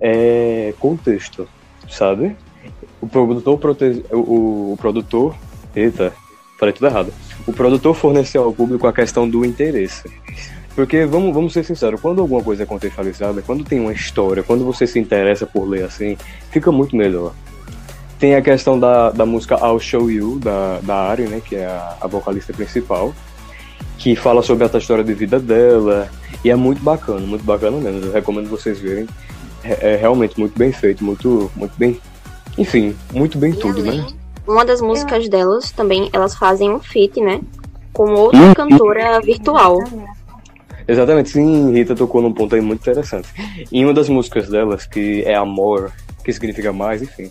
é, 0.00 0.72
contexto, 0.78 1.46
sabe? 1.88 2.34
O 3.00 3.06
produtor 3.06 3.58
prote... 3.58 4.02
o, 4.10 4.72
o 4.72 4.76
produtor, 4.78 5.34
eita, 5.74 6.14
falei 6.58 6.72
tudo 6.72 6.86
errado. 6.86 7.12
O 7.46 7.52
produtor 7.52 7.94
fornecer 7.94 8.38
ao 8.38 8.52
público 8.52 8.86
a 8.86 8.92
questão 8.92 9.28
do 9.28 9.44
interesse. 9.44 10.10
Porque, 10.76 11.06
vamos, 11.06 11.32
vamos 11.32 11.54
ser 11.54 11.64
sinceros, 11.64 11.98
quando 11.98 12.20
alguma 12.20 12.42
coisa 12.42 12.64
é 12.64 12.66
contextualizada, 12.66 13.40
quando 13.40 13.64
tem 13.64 13.80
uma 13.80 13.94
história, 13.94 14.42
quando 14.42 14.62
você 14.62 14.86
se 14.86 14.98
interessa 14.98 15.46
por 15.46 15.66
ler 15.66 15.84
assim, 15.84 16.18
fica 16.50 16.70
muito 16.70 16.94
melhor. 16.94 17.32
Tem 18.18 18.34
a 18.34 18.42
questão 18.42 18.78
da, 18.78 19.10
da 19.10 19.24
música 19.24 19.56
I'll 19.56 19.80
Show 19.80 20.10
You, 20.10 20.38
da, 20.38 20.80
da 20.82 20.94
Ari, 20.96 21.22
né, 21.22 21.40
que 21.42 21.56
é 21.56 21.64
a, 21.64 21.96
a 22.02 22.06
vocalista 22.06 22.52
principal, 22.52 23.14
que 23.96 24.14
fala 24.14 24.42
sobre 24.42 24.64
a 24.64 24.78
história 24.78 25.02
de 25.02 25.14
vida 25.14 25.40
dela, 25.40 26.10
e 26.44 26.50
é 26.50 26.54
muito 26.54 26.82
bacana, 26.82 27.20
muito 27.26 27.44
bacana 27.44 27.78
mesmo. 27.78 28.04
Eu 28.04 28.12
recomendo 28.12 28.50
vocês 28.50 28.78
verem. 28.78 29.08
É, 29.64 29.94
é 29.94 29.96
realmente 29.96 30.38
muito 30.38 30.58
bem 30.58 30.72
feito, 30.72 31.02
muito, 31.02 31.50
muito 31.56 31.72
bem. 31.78 31.98
Enfim, 32.58 32.94
muito 33.14 33.38
bem 33.38 33.52
e 33.52 33.56
tudo, 33.56 33.82
né? 33.82 33.88
além, 33.88 34.02
né? 34.02 34.06
Uma 34.46 34.64
das 34.64 34.82
músicas 34.82 35.26
delas 35.26 35.72
também, 35.72 36.10
elas 36.12 36.36
fazem 36.36 36.70
um 36.70 36.80
feat, 36.80 37.18
né? 37.18 37.40
Com 37.94 38.12
outra 38.12 38.54
cantora 38.54 39.20
virtual. 39.20 39.78
Exatamente, 40.88 41.30
sim, 41.30 41.72
Rita 41.72 41.94
tocou 41.94 42.22
num 42.22 42.32
ponto 42.32 42.54
aí 42.54 42.60
muito 42.60 42.80
interessante. 42.80 43.28
Em 43.72 43.84
uma 43.84 43.92
das 43.92 44.08
músicas 44.08 44.48
delas, 44.48 44.86
que 44.86 45.22
é 45.22 45.34
Amor, 45.34 45.92
que 46.24 46.32
significa 46.32 46.72
mais, 46.72 47.02
enfim, 47.02 47.30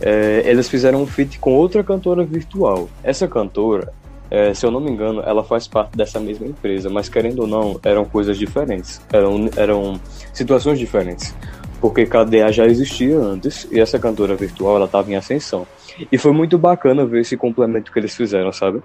é, 0.00 0.42
elas 0.44 0.68
fizeram 0.68 1.02
um 1.02 1.06
feat 1.06 1.38
com 1.38 1.54
outra 1.54 1.82
cantora 1.82 2.24
virtual. 2.24 2.88
Essa 3.02 3.26
cantora, 3.26 3.92
é, 4.30 4.54
se 4.54 4.64
eu 4.64 4.70
não 4.70 4.80
me 4.80 4.90
engano, 4.90 5.22
ela 5.24 5.42
faz 5.42 5.66
parte 5.66 5.96
dessa 5.96 6.20
mesma 6.20 6.46
empresa, 6.46 6.88
mas 6.88 7.08
querendo 7.08 7.40
ou 7.40 7.46
não, 7.46 7.80
eram 7.82 8.04
coisas 8.04 8.38
diferentes, 8.38 9.00
eram, 9.12 9.50
eram 9.56 10.00
situações 10.32 10.78
diferentes. 10.78 11.34
Porque 11.80 12.06
KDA 12.06 12.50
já 12.50 12.66
existia 12.66 13.16
antes 13.16 13.68
e 13.70 13.78
essa 13.78 13.98
cantora 14.00 14.34
virtual 14.34 14.76
ela 14.76 14.86
estava 14.86 15.10
em 15.10 15.16
ascensão. 15.16 15.66
E 16.10 16.18
foi 16.18 16.32
muito 16.32 16.58
bacana 16.58 17.06
ver 17.06 17.20
esse 17.20 17.36
complemento 17.36 17.92
que 17.92 17.98
eles 17.98 18.14
fizeram, 18.16 18.52
sabe? 18.52 18.82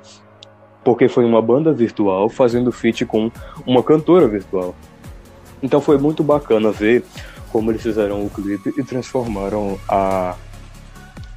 Porque 0.83 1.07
foi 1.07 1.25
uma 1.25 1.41
banda 1.41 1.71
virtual 1.71 2.29
fazendo 2.29 2.71
feat 2.71 3.05
com 3.05 3.31
uma 3.65 3.81
cantora 3.81 4.27
virtual. 4.27 4.75
Então 5.61 5.79
foi 5.79 5.97
muito 5.97 6.23
bacana 6.23 6.71
ver 6.71 7.03
como 7.51 7.71
eles 7.71 7.81
fizeram 7.81 8.25
o 8.25 8.29
clipe 8.29 8.73
e 8.77 8.83
transformaram 8.83 9.77
a 9.87 10.35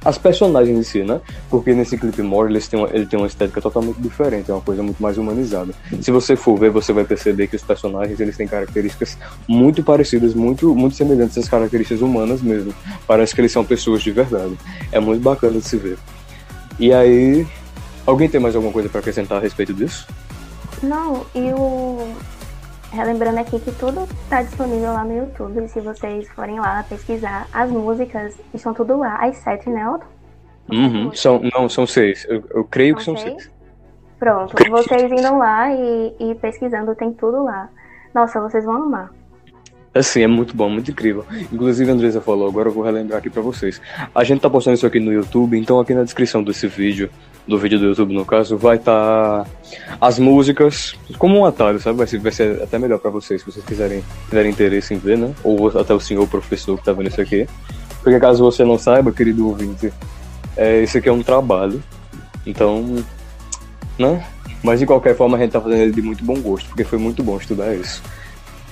as 0.05 0.17
personagens 0.17 0.77
em 0.77 0.83
si, 0.83 1.03
né? 1.03 1.19
Porque 1.49 1.73
nesse 1.73 1.97
clipe 1.97 2.21
More 2.21 2.49
eles 2.49 2.67
têm 2.67 2.79
uma, 2.79 2.87
ele 2.93 3.05
tem 3.05 3.19
uma 3.19 3.27
estética 3.27 3.59
totalmente 3.59 3.97
diferente, 3.97 4.49
é 4.49 4.53
uma 4.53 4.61
coisa 4.61 4.81
muito 4.81 5.03
mais 5.03 5.17
humanizada. 5.17 5.73
Se 6.01 6.11
você 6.11 6.37
for 6.37 6.57
ver, 6.57 6.69
você 6.69 6.93
vai 6.93 7.03
perceber 7.03 7.47
que 7.47 7.57
os 7.57 7.61
personagens 7.61 8.17
eles 8.17 8.37
têm 8.37 8.47
características 8.47 9.17
muito 9.49 9.83
parecidas, 9.83 10.33
muito 10.33 10.73
muito 10.73 10.95
semelhantes 10.95 11.37
às 11.37 11.49
características 11.49 12.01
humanas 12.01 12.41
mesmo. 12.41 12.73
Parece 13.05 13.35
que 13.35 13.41
eles 13.41 13.51
são 13.51 13.65
pessoas 13.65 14.01
de 14.01 14.11
verdade. 14.11 14.57
É 14.93 14.99
muito 14.99 15.21
bacana 15.21 15.59
de 15.59 15.67
se 15.67 15.75
ver. 15.75 15.97
E 16.79 16.93
aí 16.93 17.45
Alguém 18.07 18.29
tem 18.29 18.39
mais 18.39 18.55
alguma 18.55 18.71
coisa 18.71 18.87
para 18.87 19.01
acrescentar 19.01 19.37
a 19.37 19.41
respeito 19.41 19.73
disso? 19.73 20.07
Não, 20.81 21.25
e 21.35 21.53
o. 21.53 22.15
Relembrando 22.89 23.37
aqui 23.37 23.59
que 23.59 23.71
tudo 23.73 24.07
está 24.23 24.41
disponível 24.41 24.93
lá 24.93 25.03
no 25.03 25.13
YouTube. 25.13 25.67
Se 25.67 25.81
vocês 25.81 26.29
forem 26.29 26.57
lá 26.57 26.85
pesquisar, 26.87 27.47
as 27.51 27.69
músicas 27.69 28.39
estão 28.53 28.73
tudo 28.73 28.97
lá. 28.97 29.17
As 29.17 29.35
sete, 29.37 29.69
né, 29.69 29.87
Otto? 29.89 30.05
Uhum. 30.71 31.13
São, 31.13 31.41
não, 31.53 31.67
são 31.67 31.85
seis. 31.85 32.25
Eu, 32.29 32.43
eu 32.51 32.63
creio 32.63 32.93
são 33.01 33.13
que 33.13 33.21
são 33.21 33.29
seis. 33.29 33.43
seis. 33.43 33.57
Pronto, 34.17 34.55
vocês 34.69 35.11
indo 35.11 35.37
lá 35.37 35.69
e, 35.69 36.15
e 36.17 36.35
pesquisando, 36.35 36.95
tem 36.95 37.11
tudo 37.13 37.43
lá. 37.43 37.69
Nossa, 38.13 38.39
vocês 38.39 38.63
vão 38.63 38.83
amar. 38.83 39.11
Assim, 39.97 40.21
é 40.21 40.27
muito 40.27 40.55
bom, 40.55 40.69
muito 40.69 40.91
incrível. 40.91 41.25
Inclusive, 41.51 41.89
a 41.89 41.93
Andresa 41.93 42.21
falou, 42.21 42.47
agora 42.47 42.69
eu 42.69 42.73
vou 42.73 42.83
relembrar 42.83 43.19
aqui 43.19 43.29
pra 43.29 43.41
vocês. 43.41 43.81
A 44.13 44.23
gente 44.23 44.41
tá 44.41 44.49
postando 44.49 44.75
isso 44.75 44.85
aqui 44.85 44.99
no 44.99 45.11
YouTube, 45.11 45.57
então 45.57 45.79
aqui 45.79 45.93
na 45.93 46.03
descrição 46.03 46.43
desse 46.43 46.67
vídeo, 46.67 47.09
do 47.47 47.57
vídeo 47.57 47.79
do 47.79 47.85
YouTube 47.85 48.13
no 48.13 48.25
caso, 48.25 48.57
vai 48.57 48.75
estar 48.75 49.43
tá 49.43 49.49
as 49.99 50.19
músicas 50.19 50.95
como 51.17 51.37
um 51.37 51.45
atalho, 51.45 51.79
sabe? 51.79 51.97
Vai 51.97 52.07
ser, 52.07 52.19
vai 52.19 52.31
ser 52.31 52.61
até 52.61 52.77
melhor 52.77 52.99
pra 52.99 53.09
vocês, 53.09 53.41
se 53.41 53.49
vocês 53.49 53.65
quiserem, 53.65 54.03
tiverem 54.29 54.51
interesse 54.51 54.93
em 54.93 54.97
ver, 54.97 55.17
né? 55.17 55.33
Ou 55.43 55.67
até 55.79 55.93
o 55.93 55.99
senhor 55.99 56.27
professor 56.27 56.77
que 56.77 56.85
tá 56.85 56.93
vendo 56.93 57.07
isso 57.07 57.21
aqui. 57.21 57.47
Porque 58.03 58.19
caso 58.19 58.43
você 58.43 58.63
não 58.63 58.77
saiba, 58.77 59.11
querido 59.11 59.47
ouvinte, 59.47 59.91
é, 60.55 60.81
esse 60.83 60.97
aqui 60.97 61.09
é 61.09 61.11
um 61.11 61.23
trabalho. 61.23 61.81
Então, 62.45 63.03
né? 63.97 64.25
Mas 64.63 64.79
de 64.79 64.85
qualquer 64.85 65.15
forma 65.15 65.37
a 65.37 65.39
gente 65.39 65.51
tá 65.51 65.61
fazendo 65.61 65.81
ele 65.81 65.91
de 65.91 66.01
muito 66.01 66.23
bom 66.23 66.39
gosto, 66.39 66.67
porque 66.67 66.83
foi 66.83 66.97
muito 66.97 67.23
bom 67.23 67.37
estudar 67.37 67.73
isso. 67.75 68.01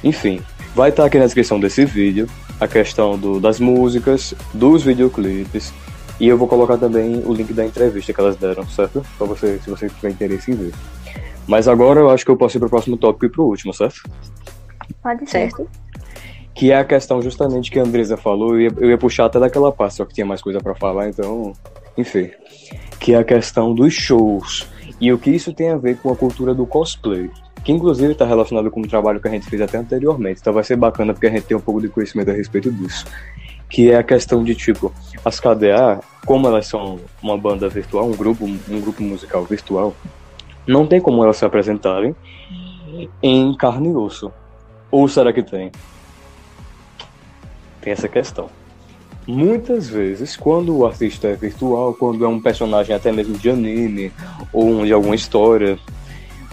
Enfim, 0.03 0.41
Vai 0.75 0.89
estar 0.89 1.05
aqui 1.05 1.17
na 1.17 1.23
descrição 1.23 1.57
desse 1.57 1.85
vídeo 1.85 2.27
a 2.59 2.67
questão 2.67 3.17
do, 3.17 3.39
das 3.39 3.61
músicas, 3.61 4.33
dos 4.53 4.83
videoclipes, 4.83 5.73
e 6.19 6.27
eu 6.27 6.37
vou 6.37 6.49
colocar 6.49 6.77
também 6.77 7.23
o 7.25 7.33
link 7.33 7.53
da 7.53 7.65
entrevista 7.65 8.11
que 8.11 8.19
elas 8.19 8.35
deram, 8.35 8.67
certo? 8.67 9.01
Para 9.17 9.25
você, 9.25 9.57
se 9.59 9.69
você 9.69 9.87
tiver 9.87 10.09
interesse 10.09 10.51
em 10.51 10.55
ver. 10.55 10.73
Mas 11.47 11.69
agora 11.69 12.01
eu 12.01 12.09
acho 12.09 12.25
que 12.25 12.31
eu 12.31 12.35
posso 12.35 12.57
ir 12.57 12.59
para 12.59 12.67
o 12.67 12.69
próximo 12.69 12.97
tópico 12.97 13.25
e 13.25 13.29
para 13.29 13.41
o 13.41 13.45
último, 13.45 13.73
certo? 13.73 14.01
Pode 15.01 15.21
ser. 15.21 15.49
Certo. 15.49 15.65
Que 16.53 16.73
é 16.73 16.77
a 16.77 16.83
questão 16.83 17.21
justamente 17.21 17.71
que 17.71 17.79
a 17.79 17.83
Andresa 17.83 18.17
falou, 18.17 18.55
eu 18.55 18.61
ia, 18.61 18.73
eu 18.77 18.89
ia 18.89 18.97
puxar 18.97 19.27
até 19.27 19.39
daquela 19.39 19.71
parte, 19.71 19.95
só 19.95 20.03
que 20.03 20.13
tinha 20.13 20.25
mais 20.25 20.41
coisa 20.41 20.59
para 20.59 20.75
falar, 20.75 21.07
então, 21.07 21.53
enfim. 21.97 22.29
Que 22.99 23.13
é 23.13 23.17
a 23.17 23.23
questão 23.23 23.73
dos 23.73 23.93
shows 23.93 24.67
e 24.99 25.11
o 25.13 25.17
que 25.17 25.29
isso 25.29 25.53
tem 25.53 25.69
a 25.69 25.77
ver 25.77 25.97
com 25.99 26.11
a 26.11 26.15
cultura 26.17 26.53
do 26.53 26.65
cosplay 26.65 27.29
que 27.65 27.71
inclusive 27.71 28.13
está 28.13 28.25
relacionado 28.25 28.71
com 28.71 28.79
o 28.79 28.87
trabalho 28.87 29.19
que 29.19 29.27
a 29.27 29.31
gente 29.31 29.47
fez 29.47 29.61
até 29.61 29.77
anteriormente. 29.77 30.39
Então 30.39 30.53
vai 30.53 30.63
ser 30.63 30.77
bacana 30.77 31.13
porque 31.13 31.27
a 31.27 31.31
gente 31.31 31.43
tem 31.43 31.57
um 31.57 31.61
pouco 31.61 31.81
de 31.81 31.89
conhecimento 31.89 32.31
a 32.31 32.33
respeito 32.33 32.71
disso. 32.71 33.05
Que 33.67 33.91
é 33.91 33.97
a 33.97 34.03
questão 34.03 34.43
de 34.43 34.55
tipo, 34.55 34.93
as 35.25 35.39
KDA, 35.39 35.99
como 36.25 36.47
elas 36.47 36.67
são 36.67 36.99
uma 37.21 37.37
banda 37.37 37.67
virtual, 37.67 38.05
um 38.05 38.15
grupo, 38.15 38.45
um 38.45 38.79
grupo 38.79 39.03
musical 39.03 39.43
virtual, 39.43 39.93
não 40.65 40.85
tem 40.85 41.01
como 41.01 41.23
elas 41.23 41.35
se 41.37 41.43
apresentarem 41.45 42.15
em 43.21 43.53
carne 43.57 43.89
e 43.89 43.95
osso. 43.95 44.31
Ou 44.89 45.07
será 45.07 45.33
que 45.33 45.43
tem? 45.43 45.71
tem 47.85 47.93
essa 47.93 48.09
questão. 48.09 48.49
Muitas 49.27 49.87
vezes, 49.87 50.35
quando 50.35 50.75
o 50.75 50.85
artista 50.85 51.27
é 51.27 51.33
virtual, 51.35 51.93
quando 51.93 52.25
é 52.25 52.27
um 52.27 52.41
personagem 52.41 52.95
até 52.95 53.11
mesmo 53.11 53.37
de 53.37 53.49
anime 53.49 54.11
ou 54.51 54.83
de 54.85 54.91
alguma 54.91 55.15
história, 55.15 55.79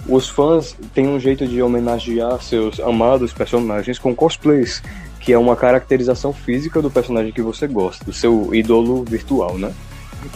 os 0.06 0.28
fãs 0.28 0.76
têm 0.94 1.09
um 1.09 1.18
jeito 1.18 1.47
de 1.47 1.62
homenagear 1.62 2.40
seus 2.42 2.80
amados 2.80 3.32
personagens 3.32 3.99
com 3.99 4.14
cosplays, 4.14 4.82
que 5.21 5.32
é 5.32 5.38
uma 5.38 5.54
caracterização 5.54 6.32
física 6.32 6.82
do 6.82 6.90
personagem 6.90 7.32
que 7.32 7.42
você 7.42 7.66
gosta, 7.66 8.04
do 8.04 8.12
seu 8.12 8.54
ídolo 8.54 9.04
virtual, 9.04 9.56
né? 9.56 9.73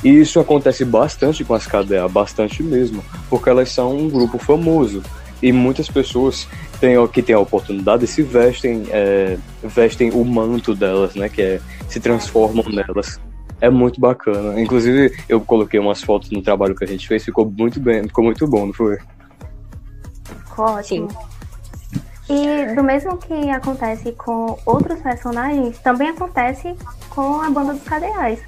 E 0.02 0.08
isso 0.08 0.40
acontece 0.40 0.84
bastante 0.84 1.44
com 1.44 1.54
as 1.54 1.66
KDA, 1.66 2.08
bastante 2.08 2.62
mesmo, 2.62 3.04
porque 3.28 3.48
elas 3.48 3.70
são 3.70 3.96
um 3.96 4.08
grupo 4.08 4.38
famoso 4.38 5.02
e 5.42 5.52
muitas 5.52 5.88
pessoas 5.88 6.48
têm, 6.80 6.94
que 7.08 7.22
têm 7.22 7.34
a 7.34 7.40
oportunidade 7.40 8.06
se 8.06 8.22
vestem, 8.22 8.84
é, 8.90 9.36
vestem 9.62 10.10
o 10.10 10.24
manto 10.24 10.74
delas, 10.74 11.14
né? 11.14 11.28
Que 11.28 11.42
é, 11.42 11.60
se 11.88 12.00
transformam 12.00 12.64
nelas. 12.68 13.20
É 13.60 13.70
muito 13.70 14.00
bacana. 14.00 14.60
Inclusive, 14.60 15.16
eu 15.28 15.40
coloquei 15.40 15.80
umas 15.80 16.02
fotos 16.02 16.30
no 16.30 16.42
trabalho 16.42 16.74
que 16.74 16.84
a 16.84 16.86
gente 16.86 17.06
fez, 17.08 17.24
ficou 17.24 17.50
muito 17.50 17.80
bem, 17.80 18.02
ficou 18.02 18.24
muito 18.24 18.46
bom, 18.46 18.66
não 18.66 18.72
foi? 18.72 18.98
Ótimo. 20.56 21.08
E 22.28 22.74
do 22.74 22.82
mesmo 22.82 23.16
que 23.18 23.50
acontece 23.50 24.12
com 24.12 24.58
outros 24.66 25.00
personagens, 25.00 25.78
também 25.78 26.08
acontece 26.08 26.74
com 27.10 27.40
a 27.40 27.48
banda 27.50 27.74
dos 27.74 27.84
cadeais. 27.84 28.40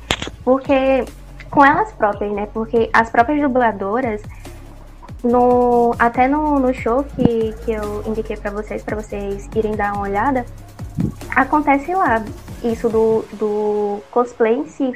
Porque 0.45 1.05
com 1.51 1.65
elas 1.65 1.93
próprias, 1.93 2.33
né? 2.33 2.49
Porque 2.53 2.91
as 2.93 3.09
próprias 3.09 3.41
dubladoras, 3.41 4.21
no, 5.23 5.95
até 5.99 6.27
no, 6.27 6.59
no 6.59 6.75
show 6.75 7.05
que, 7.05 7.55
que 7.65 7.73
eu 7.73 8.03
indiquei 8.07 8.37
para 8.37 8.51
vocês, 8.51 8.83
para 8.83 8.97
vocês 8.97 9.49
irem 9.55 9.77
dar 9.77 9.93
uma 9.93 10.03
olhada, 10.03 10.45
acontece 11.37 11.95
lá 11.95 12.25
isso 12.65 12.89
do, 12.89 13.25
do 13.35 14.01
cosplay 14.11 14.55
em 14.55 14.67
si. 14.67 14.93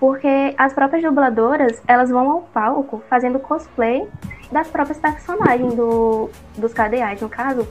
Porque 0.00 0.54
as 0.58 0.72
próprias 0.72 1.04
dubladoras, 1.04 1.80
elas 1.86 2.10
vão 2.10 2.30
ao 2.30 2.40
palco 2.42 3.02
fazendo 3.08 3.38
cosplay 3.38 4.06
das 4.54 4.68
próprias 4.68 4.98
personagens 4.98 5.74
do, 5.74 6.30
dos 6.56 6.72
KDAs, 6.72 7.20
no 7.20 7.28
caso, 7.28 7.66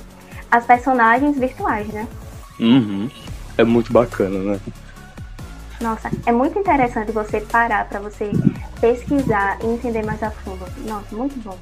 as 0.52 0.66
personagens 0.66 1.40
virtuais, 1.40 1.88
né? 1.88 2.06
Uhum. 2.60 3.10
É 3.58 3.64
muito 3.64 3.94
bacana, 3.94 4.38
né? 4.40 4.60
Nossa, 5.80 6.12
é 6.26 6.32
muito 6.32 6.60
interessante 6.60 7.14
você 7.14 7.40
parar 7.40 7.88
para 7.88 8.02
você 8.02 8.30
pesquisar 8.82 9.58
e 9.64 9.68
entender 9.68 10.06
mais 10.06 10.22
a 10.22 10.30
fundo. 10.30 10.66
Nossa, 10.86 11.16
muito 11.16 11.40
bom. 11.40 11.58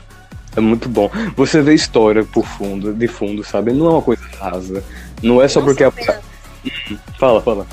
É 0.57 0.59
muito 0.59 0.89
bom. 0.89 1.09
Você 1.35 1.61
vê 1.61 1.75
história 1.75 2.25
por 2.25 2.45
fundo, 2.45 2.91
de 2.91 3.07
fundo, 3.07 3.43
sabe? 3.43 3.73
Não 3.73 3.85
é 3.85 3.89
uma 3.89 4.01
coisa 4.01 4.23
rasa. 4.39 4.83
Não 5.21 5.39
é 5.39 5.47
só 5.47 5.59
não 5.59 5.67
porque 5.67 5.83
a. 5.83 5.91
Fala, 7.19 7.41
fala. 7.41 7.67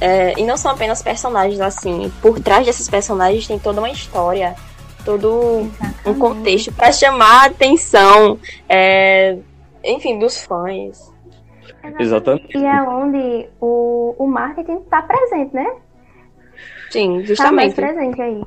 É, 0.00 0.38
e 0.38 0.44
não 0.44 0.56
são 0.56 0.72
apenas 0.72 1.02
personagens 1.02 1.60
assim. 1.60 2.12
Por 2.20 2.40
trás 2.40 2.66
desses 2.66 2.88
personagens 2.88 3.46
tem 3.46 3.58
toda 3.58 3.80
uma 3.80 3.90
história, 3.90 4.56
todo 5.08 5.60
Exatamente. 5.60 6.08
um 6.10 6.14
contexto 6.18 6.72
para 6.74 6.92
chamar 6.92 7.44
a 7.44 7.46
atenção, 7.46 8.38
é, 8.68 9.38
enfim, 9.82 10.18
dos 10.18 10.44
fãs. 10.44 11.10
Exatamente. 11.98 12.58
E 12.58 12.62
é 12.62 12.82
onde 12.82 13.48
o, 13.58 14.14
o 14.18 14.26
marketing 14.26 14.76
está 14.76 15.00
presente, 15.00 15.54
né? 15.54 15.66
Sim, 16.90 17.24
justamente. 17.24 17.36
Tá 17.36 17.52
mais 17.52 17.74
presente 17.74 18.20
aí. 18.20 18.42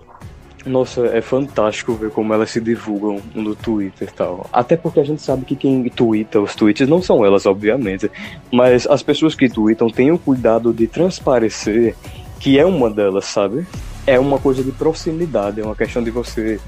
Nossa, 0.63 1.07
é 1.07 1.21
fantástico 1.21 1.93
ver 1.93 2.11
como 2.11 2.31
elas 2.31 2.51
se 2.51 2.61
divulgam 2.61 3.19
no 3.33 3.55
Twitter 3.55 4.07
e 4.07 4.11
tal. 4.11 4.45
Até 4.53 4.77
porque 4.77 4.99
a 4.99 5.03
gente 5.03 5.23
sabe 5.23 5.43
que 5.43 5.55
quem 5.55 5.83
twitta 5.89 6.39
os 6.39 6.53
tweets 6.53 6.87
não 6.87 7.01
são 7.01 7.25
elas, 7.25 7.47
obviamente. 7.47 8.11
Mas 8.53 8.85
as 8.85 9.01
pessoas 9.01 9.33
que 9.33 9.49
tweetam 9.49 9.89
têm 9.89 10.11
o 10.11 10.19
cuidado 10.19 10.71
de 10.71 10.85
transparecer 10.85 11.95
que 12.39 12.59
é 12.59 12.65
uma 12.65 12.91
delas, 12.91 13.25
sabe? 13.25 13.65
É 14.05 14.19
uma 14.19 14.39
coisa 14.39 14.63
de 14.63 14.71
proximidade, 14.71 15.61
é 15.61 15.63
uma 15.63 15.75
questão 15.75 16.03
de 16.03 16.09
você 16.09 16.59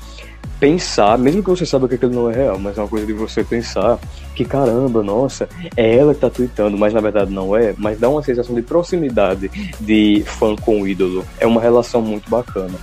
pensar, 0.59 1.17
mesmo 1.17 1.43
que 1.43 1.49
você 1.49 1.65
saiba 1.65 1.89
que 1.89 1.95
aquilo 1.95 2.13
não 2.13 2.29
é 2.29 2.35
real, 2.35 2.57
mas 2.57 2.77
é 2.77 2.81
uma 2.81 2.87
coisa 2.87 3.05
de 3.05 3.11
você 3.11 3.43
pensar 3.43 3.99
que 4.33 4.45
caramba, 4.45 5.03
nossa, 5.03 5.49
é 5.75 5.97
ela 5.97 6.13
que 6.13 6.21
tá 6.21 6.29
tweetando, 6.29 6.77
mas 6.77 6.93
na 6.93 7.01
verdade 7.01 7.31
não 7.31 7.55
é, 7.55 7.73
mas 7.77 7.99
dá 7.99 8.07
uma 8.07 8.23
sensação 8.23 8.55
de 8.55 8.61
proximidade 8.61 9.49
de 9.79 10.23
fã 10.25 10.55
com 10.55 10.81
o 10.81 10.87
ídolo. 10.87 11.25
É 11.39 11.45
uma 11.45 11.59
relação 11.59 12.01
muito 12.01 12.29
bacana. 12.29 12.75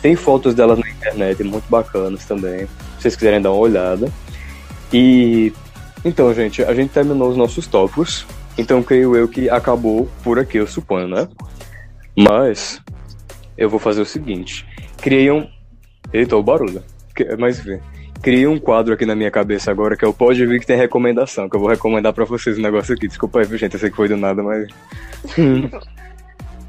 Tem 0.00 0.16
fotos 0.16 0.54
delas 0.54 0.78
na 0.78 0.88
internet 0.88 1.44
muito 1.44 1.68
bacanas 1.68 2.24
também, 2.24 2.60
se 2.60 3.02
vocês 3.02 3.16
quiserem 3.16 3.42
dar 3.42 3.50
uma 3.50 3.60
olhada. 3.60 4.10
E 4.92 5.52
então, 6.04 6.32
gente, 6.32 6.62
a 6.62 6.72
gente 6.72 6.90
terminou 6.90 7.28
os 7.28 7.36
nossos 7.36 7.66
tópicos. 7.66 8.24
Então 8.56 8.82
creio 8.82 9.14
eu 9.14 9.28
que 9.28 9.50
acabou 9.50 10.08
por 10.22 10.38
aqui, 10.38 10.56
eu 10.56 10.66
suponho, 10.66 11.08
né? 11.08 11.28
Mas 12.16 12.80
eu 13.56 13.68
vou 13.68 13.78
fazer 13.78 14.00
o 14.00 14.06
seguinte: 14.06 14.66
criei 14.98 15.30
um. 15.30 15.48
Eita, 16.12 16.36
o 16.36 16.42
barulho. 16.42 16.82
Mas 17.38 17.58
enfim, 17.58 17.80
criei 18.22 18.46
um 18.46 18.58
quadro 18.58 18.92
aqui 18.92 19.06
na 19.06 19.14
minha 19.14 19.30
cabeça 19.30 19.70
agora 19.70 19.96
que 19.96 20.04
é 20.04 20.08
o 20.08 20.12
Pode 20.12 20.44
Vir 20.44 20.60
que 20.60 20.66
tem 20.66 20.76
recomendação, 20.76 21.48
que 21.48 21.56
eu 21.56 21.60
vou 21.60 21.68
recomendar 21.68 22.12
para 22.12 22.24
vocês 22.24 22.58
um 22.58 22.62
negócio 22.62 22.94
aqui. 22.94 23.08
Desculpa 23.08 23.40
aí, 23.40 23.58
gente, 23.58 23.74
eu 23.74 23.80
sei 23.80 23.90
que 23.90 23.96
foi 23.96 24.08
do 24.08 24.16
nada, 24.16 24.42
mas. 24.42 24.68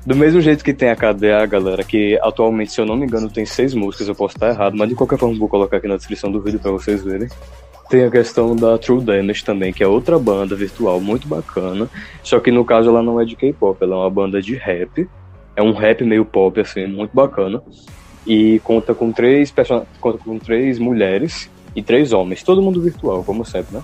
do 0.06 0.16
mesmo 0.16 0.40
jeito 0.40 0.64
que 0.64 0.74
tem 0.74 0.90
a 0.90 0.96
KDA, 0.96 1.46
galera, 1.46 1.84
que 1.84 2.18
atualmente, 2.22 2.72
se 2.72 2.80
eu 2.80 2.86
não 2.86 2.96
me 2.96 3.06
engano, 3.06 3.30
tem 3.30 3.46
seis 3.46 3.74
músicas, 3.74 4.08
eu 4.08 4.16
posso 4.16 4.38
estar 4.38 4.50
errado, 4.50 4.78
mas 4.78 4.88
de 4.88 4.96
qualquer 4.96 5.18
forma 5.18 5.38
vou 5.38 5.50
colocar 5.50 5.78
aqui 5.78 5.88
na 5.88 5.98
descrição 5.98 6.32
do 6.32 6.42
vídeo 6.42 6.60
para 6.60 6.72
vocês 6.72 7.04
verem. 7.04 7.28
Tem 7.90 8.04
a 8.04 8.12
questão 8.12 8.56
da 8.56 8.78
True 8.78 9.02
Damage 9.02 9.46
também, 9.46 9.72
que 9.72 9.82
é 9.82 9.88
outra 9.88 10.20
banda 10.20 10.56
virtual 10.56 11.00
muito 11.00 11.28
bacana. 11.28 11.90
Só 12.22 12.40
que 12.40 12.52
no 12.52 12.66
caso 12.66 12.90
ela 12.90 13.02
não 13.02 13.20
é 13.20 13.26
de 13.26 13.36
K-pop, 13.36 13.82
ela 13.82 13.96
é 13.96 14.00
uma 14.00 14.10
banda 14.10 14.42
de 14.42 14.56
rap. 14.56 15.08
É 15.58 15.62
um 15.62 15.74
rap 15.74 16.06
meio 16.06 16.24
pop, 16.24 16.58
assim, 16.62 16.88
muito 16.88 17.14
bacana 17.14 17.62
e 18.26 18.60
conta 18.64 18.94
com 18.94 19.12
três 19.12 19.54
conta 20.00 20.18
com 20.20 20.38
três 20.38 20.78
mulheres 20.78 21.50
e 21.76 21.82
três 21.82 22.14
homens, 22.14 22.44
todo 22.44 22.62
mundo 22.62 22.82
virtual, 22.82 23.24
como 23.24 23.44
sempre, 23.44 23.78
né? 23.78 23.84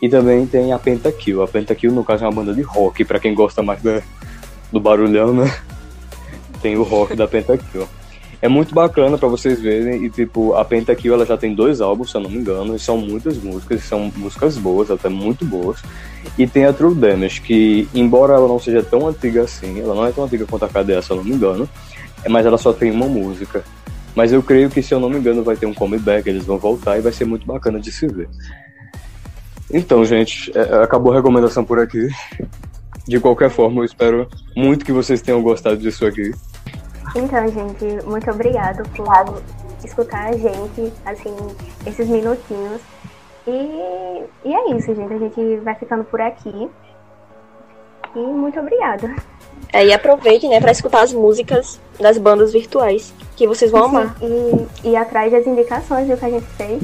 E 0.00 0.08
também 0.08 0.46
tem 0.46 0.72
a 0.72 0.78
Pentakill. 0.78 1.42
A 1.42 1.48
Pentakill, 1.48 1.92
no 1.92 2.04
caso, 2.04 2.24
é 2.24 2.28
uma 2.28 2.34
banda 2.34 2.54
de 2.54 2.62
rock, 2.62 3.04
para 3.04 3.18
quem 3.20 3.34
gosta 3.34 3.62
mais 3.62 3.82
da, 3.82 4.02
do 4.72 4.80
barulhão, 4.80 5.34
né? 5.34 5.54
Tem 6.62 6.76
o 6.76 6.82
rock 6.82 7.14
da 7.14 7.28
Pentakill. 7.28 7.86
É 8.44 8.48
muito 8.48 8.74
bacana 8.74 9.16
para 9.16 9.26
vocês 9.26 9.58
verem, 9.58 10.04
e 10.04 10.10
tipo, 10.10 10.52
a 10.52 10.62
Pentakill 10.62 11.14
ela 11.14 11.24
já 11.24 11.34
tem 11.34 11.54
dois 11.54 11.80
álbuns, 11.80 12.10
se 12.10 12.16
eu 12.18 12.20
não 12.20 12.28
me 12.28 12.36
engano, 12.36 12.76
e 12.76 12.78
são 12.78 12.98
muitas 12.98 13.38
músicas, 13.38 13.82
são 13.84 14.12
músicas 14.14 14.58
boas, 14.58 14.90
até 14.90 15.08
muito 15.08 15.46
boas. 15.46 15.80
E 16.36 16.46
tem 16.46 16.66
a 16.66 16.72
True 16.74 16.94
Damage, 16.94 17.40
que 17.40 17.88
embora 17.94 18.34
ela 18.34 18.46
não 18.46 18.58
seja 18.58 18.82
tão 18.82 19.08
antiga 19.08 19.44
assim, 19.44 19.80
ela 19.80 19.94
não 19.94 20.04
é 20.04 20.12
tão 20.12 20.24
antiga 20.24 20.44
quanto 20.44 20.66
a 20.66 20.68
KDA, 20.68 21.00
se 21.00 21.10
eu 21.10 21.16
não 21.16 21.24
me 21.24 21.30
engano, 21.30 21.66
mas 22.28 22.44
ela 22.44 22.58
só 22.58 22.70
tem 22.70 22.90
uma 22.90 23.06
música. 23.06 23.64
Mas 24.14 24.30
eu 24.30 24.42
creio 24.42 24.68
que, 24.68 24.82
se 24.82 24.92
eu 24.92 25.00
não 25.00 25.08
me 25.08 25.16
engano, 25.16 25.42
vai 25.42 25.56
ter 25.56 25.64
um 25.64 25.72
comeback, 25.72 26.28
eles 26.28 26.44
vão 26.44 26.58
voltar 26.58 26.98
e 26.98 27.00
vai 27.00 27.12
ser 27.12 27.24
muito 27.24 27.46
bacana 27.46 27.80
de 27.80 27.90
se 27.90 28.06
ver. 28.06 28.28
Então, 29.72 30.04
gente, 30.04 30.52
é, 30.54 30.82
acabou 30.82 31.14
a 31.14 31.16
recomendação 31.16 31.64
por 31.64 31.78
aqui. 31.78 32.08
De 33.08 33.18
qualquer 33.18 33.48
forma, 33.48 33.80
eu 33.80 33.86
espero 33.86 34.28
muito 34.54 34.84
que 34.84 34.92
vocês 34.92 35.22
tenham 35.22 35.40
gostado 35.40 35.78
disso 35.78 36.04
aqui. 36.04 36.30
Então, 37.14 37.48
gente, 37.48 38.04
muito 38.06 38.28
obrigado 38.30 38.88
por 38.90 39.42
escutar 39.84 40.30
a 40.30 40.32
gente, 40.32 40.92
assim, 41.04 41.34
esses 41.86 42.08
minutinhos. 42.08 42.80
E, 43.46 44.24
e 44.44 44.54
é 44.54 44.76
isso, 44.76 44.94
gente. 44.94 45.12
A 45.12 45.18
gente 45.18 45.56
vai 45.62 45.74
ficando 45.76 46.04
por 46.04 46.20
aqui. 46.20 46.68
E 48.16 48.18
muito 48.18 48.58
obrigada. 48.58 49.14
É, 49.72 49.86
e 49.86 49.92
aproveite, 49.92 50.48
né, 50.48 50.60
para 50.60 50.72
escutar 50.72 51.02
as 51.02 51.12
músicas 51.12 51.80
das 51.98 52.18
bandas 52.18 52.52
virtuais, 52.52 53.12
que 53.36 53.46
vocês 53.46 53.70
vão 53.70 53.88
Sim, 53.88 53.96
amar. 53.96 54.16
E, 54.20 54.88
e 54.90 54.96
atrás 54.96 55.32
das 55.32 55.46
indicações 55.46 56.08
do 56.08 56.16
que 56.16 56.24
a 56.24 56.30
gente 56.30 56.46
fez. 56.56 56.82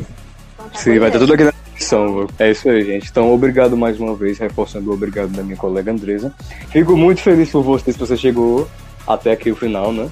Sim, 0.75 0.99
vai 0.99 1.11
ter 1.11 1.19
tudo 1.19 1.35
aqui 1.35 1.45
na 1.45 1.51
descrição. 1.51 2.27
É 2.39 2.51
isso 2.51 2.69
aí, 2.69 2.85
gente. 2.85 3.11
Então, 3.11 3.33
obrigado 3.33 3.77
mais 3.77 3.99
uma 3.99 4.15
vez, 4.15 4.39
reforçando 4.39 4.91
o 4.91 4.95
obrigado 4.95 5.31
da 5.31 5.43
minha 5.43 5.57
colega 5.57 5.91
Andresa. 5.91 6.33
Fico 6.69 6.97
muito 6.97 7.21
feliz 7.21 7.51
por 7.51 7.63
você 7.63 7.93
se 7.93 7.99
você 7.99 8.17
chegou 8.17 8.69
até 9.15 9.33
aqui 9.33 9.51
o 9.51 9.57
final, 9.57 9.93
né? 9.93 10.11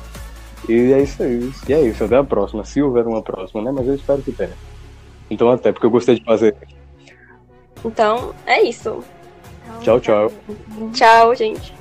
E 0.68 0.92
é 0.92 1.02
isso 1.02 1.22
aí. 1.22 1.52
E 1.68 1.72
é 1.72 1.80
isso, 1.82 2.04
até 2.04 2.16
a 2.16 2.24
próxima. 2.24 2.64
Se 2.64 2.82
houver 2.82 3.06
uma 3.06 3.22
próxima, 3.22 3.62
né? 3.62 3.72
Mas 3.72 3.86
eu 3.86 3.94
espero 3.94 4.22
que 4.22 4.32
tenha. 4.32 4.56
Então 5.30 5.50
até, 5.50 5.72
porque 5.72 5.86
eu 5.86 5.90
gostei 5.90 6.18
de 6.18 6.24
fazer. 6.24 6.56
Então, 7.84 8.34
é 8.46 8.62
isso. 8.62 9.04
Tchau, 9.82 10.00
tchau. 10.00 10.32
Tchau, 10.92 11.34
gente. 11.34 11.72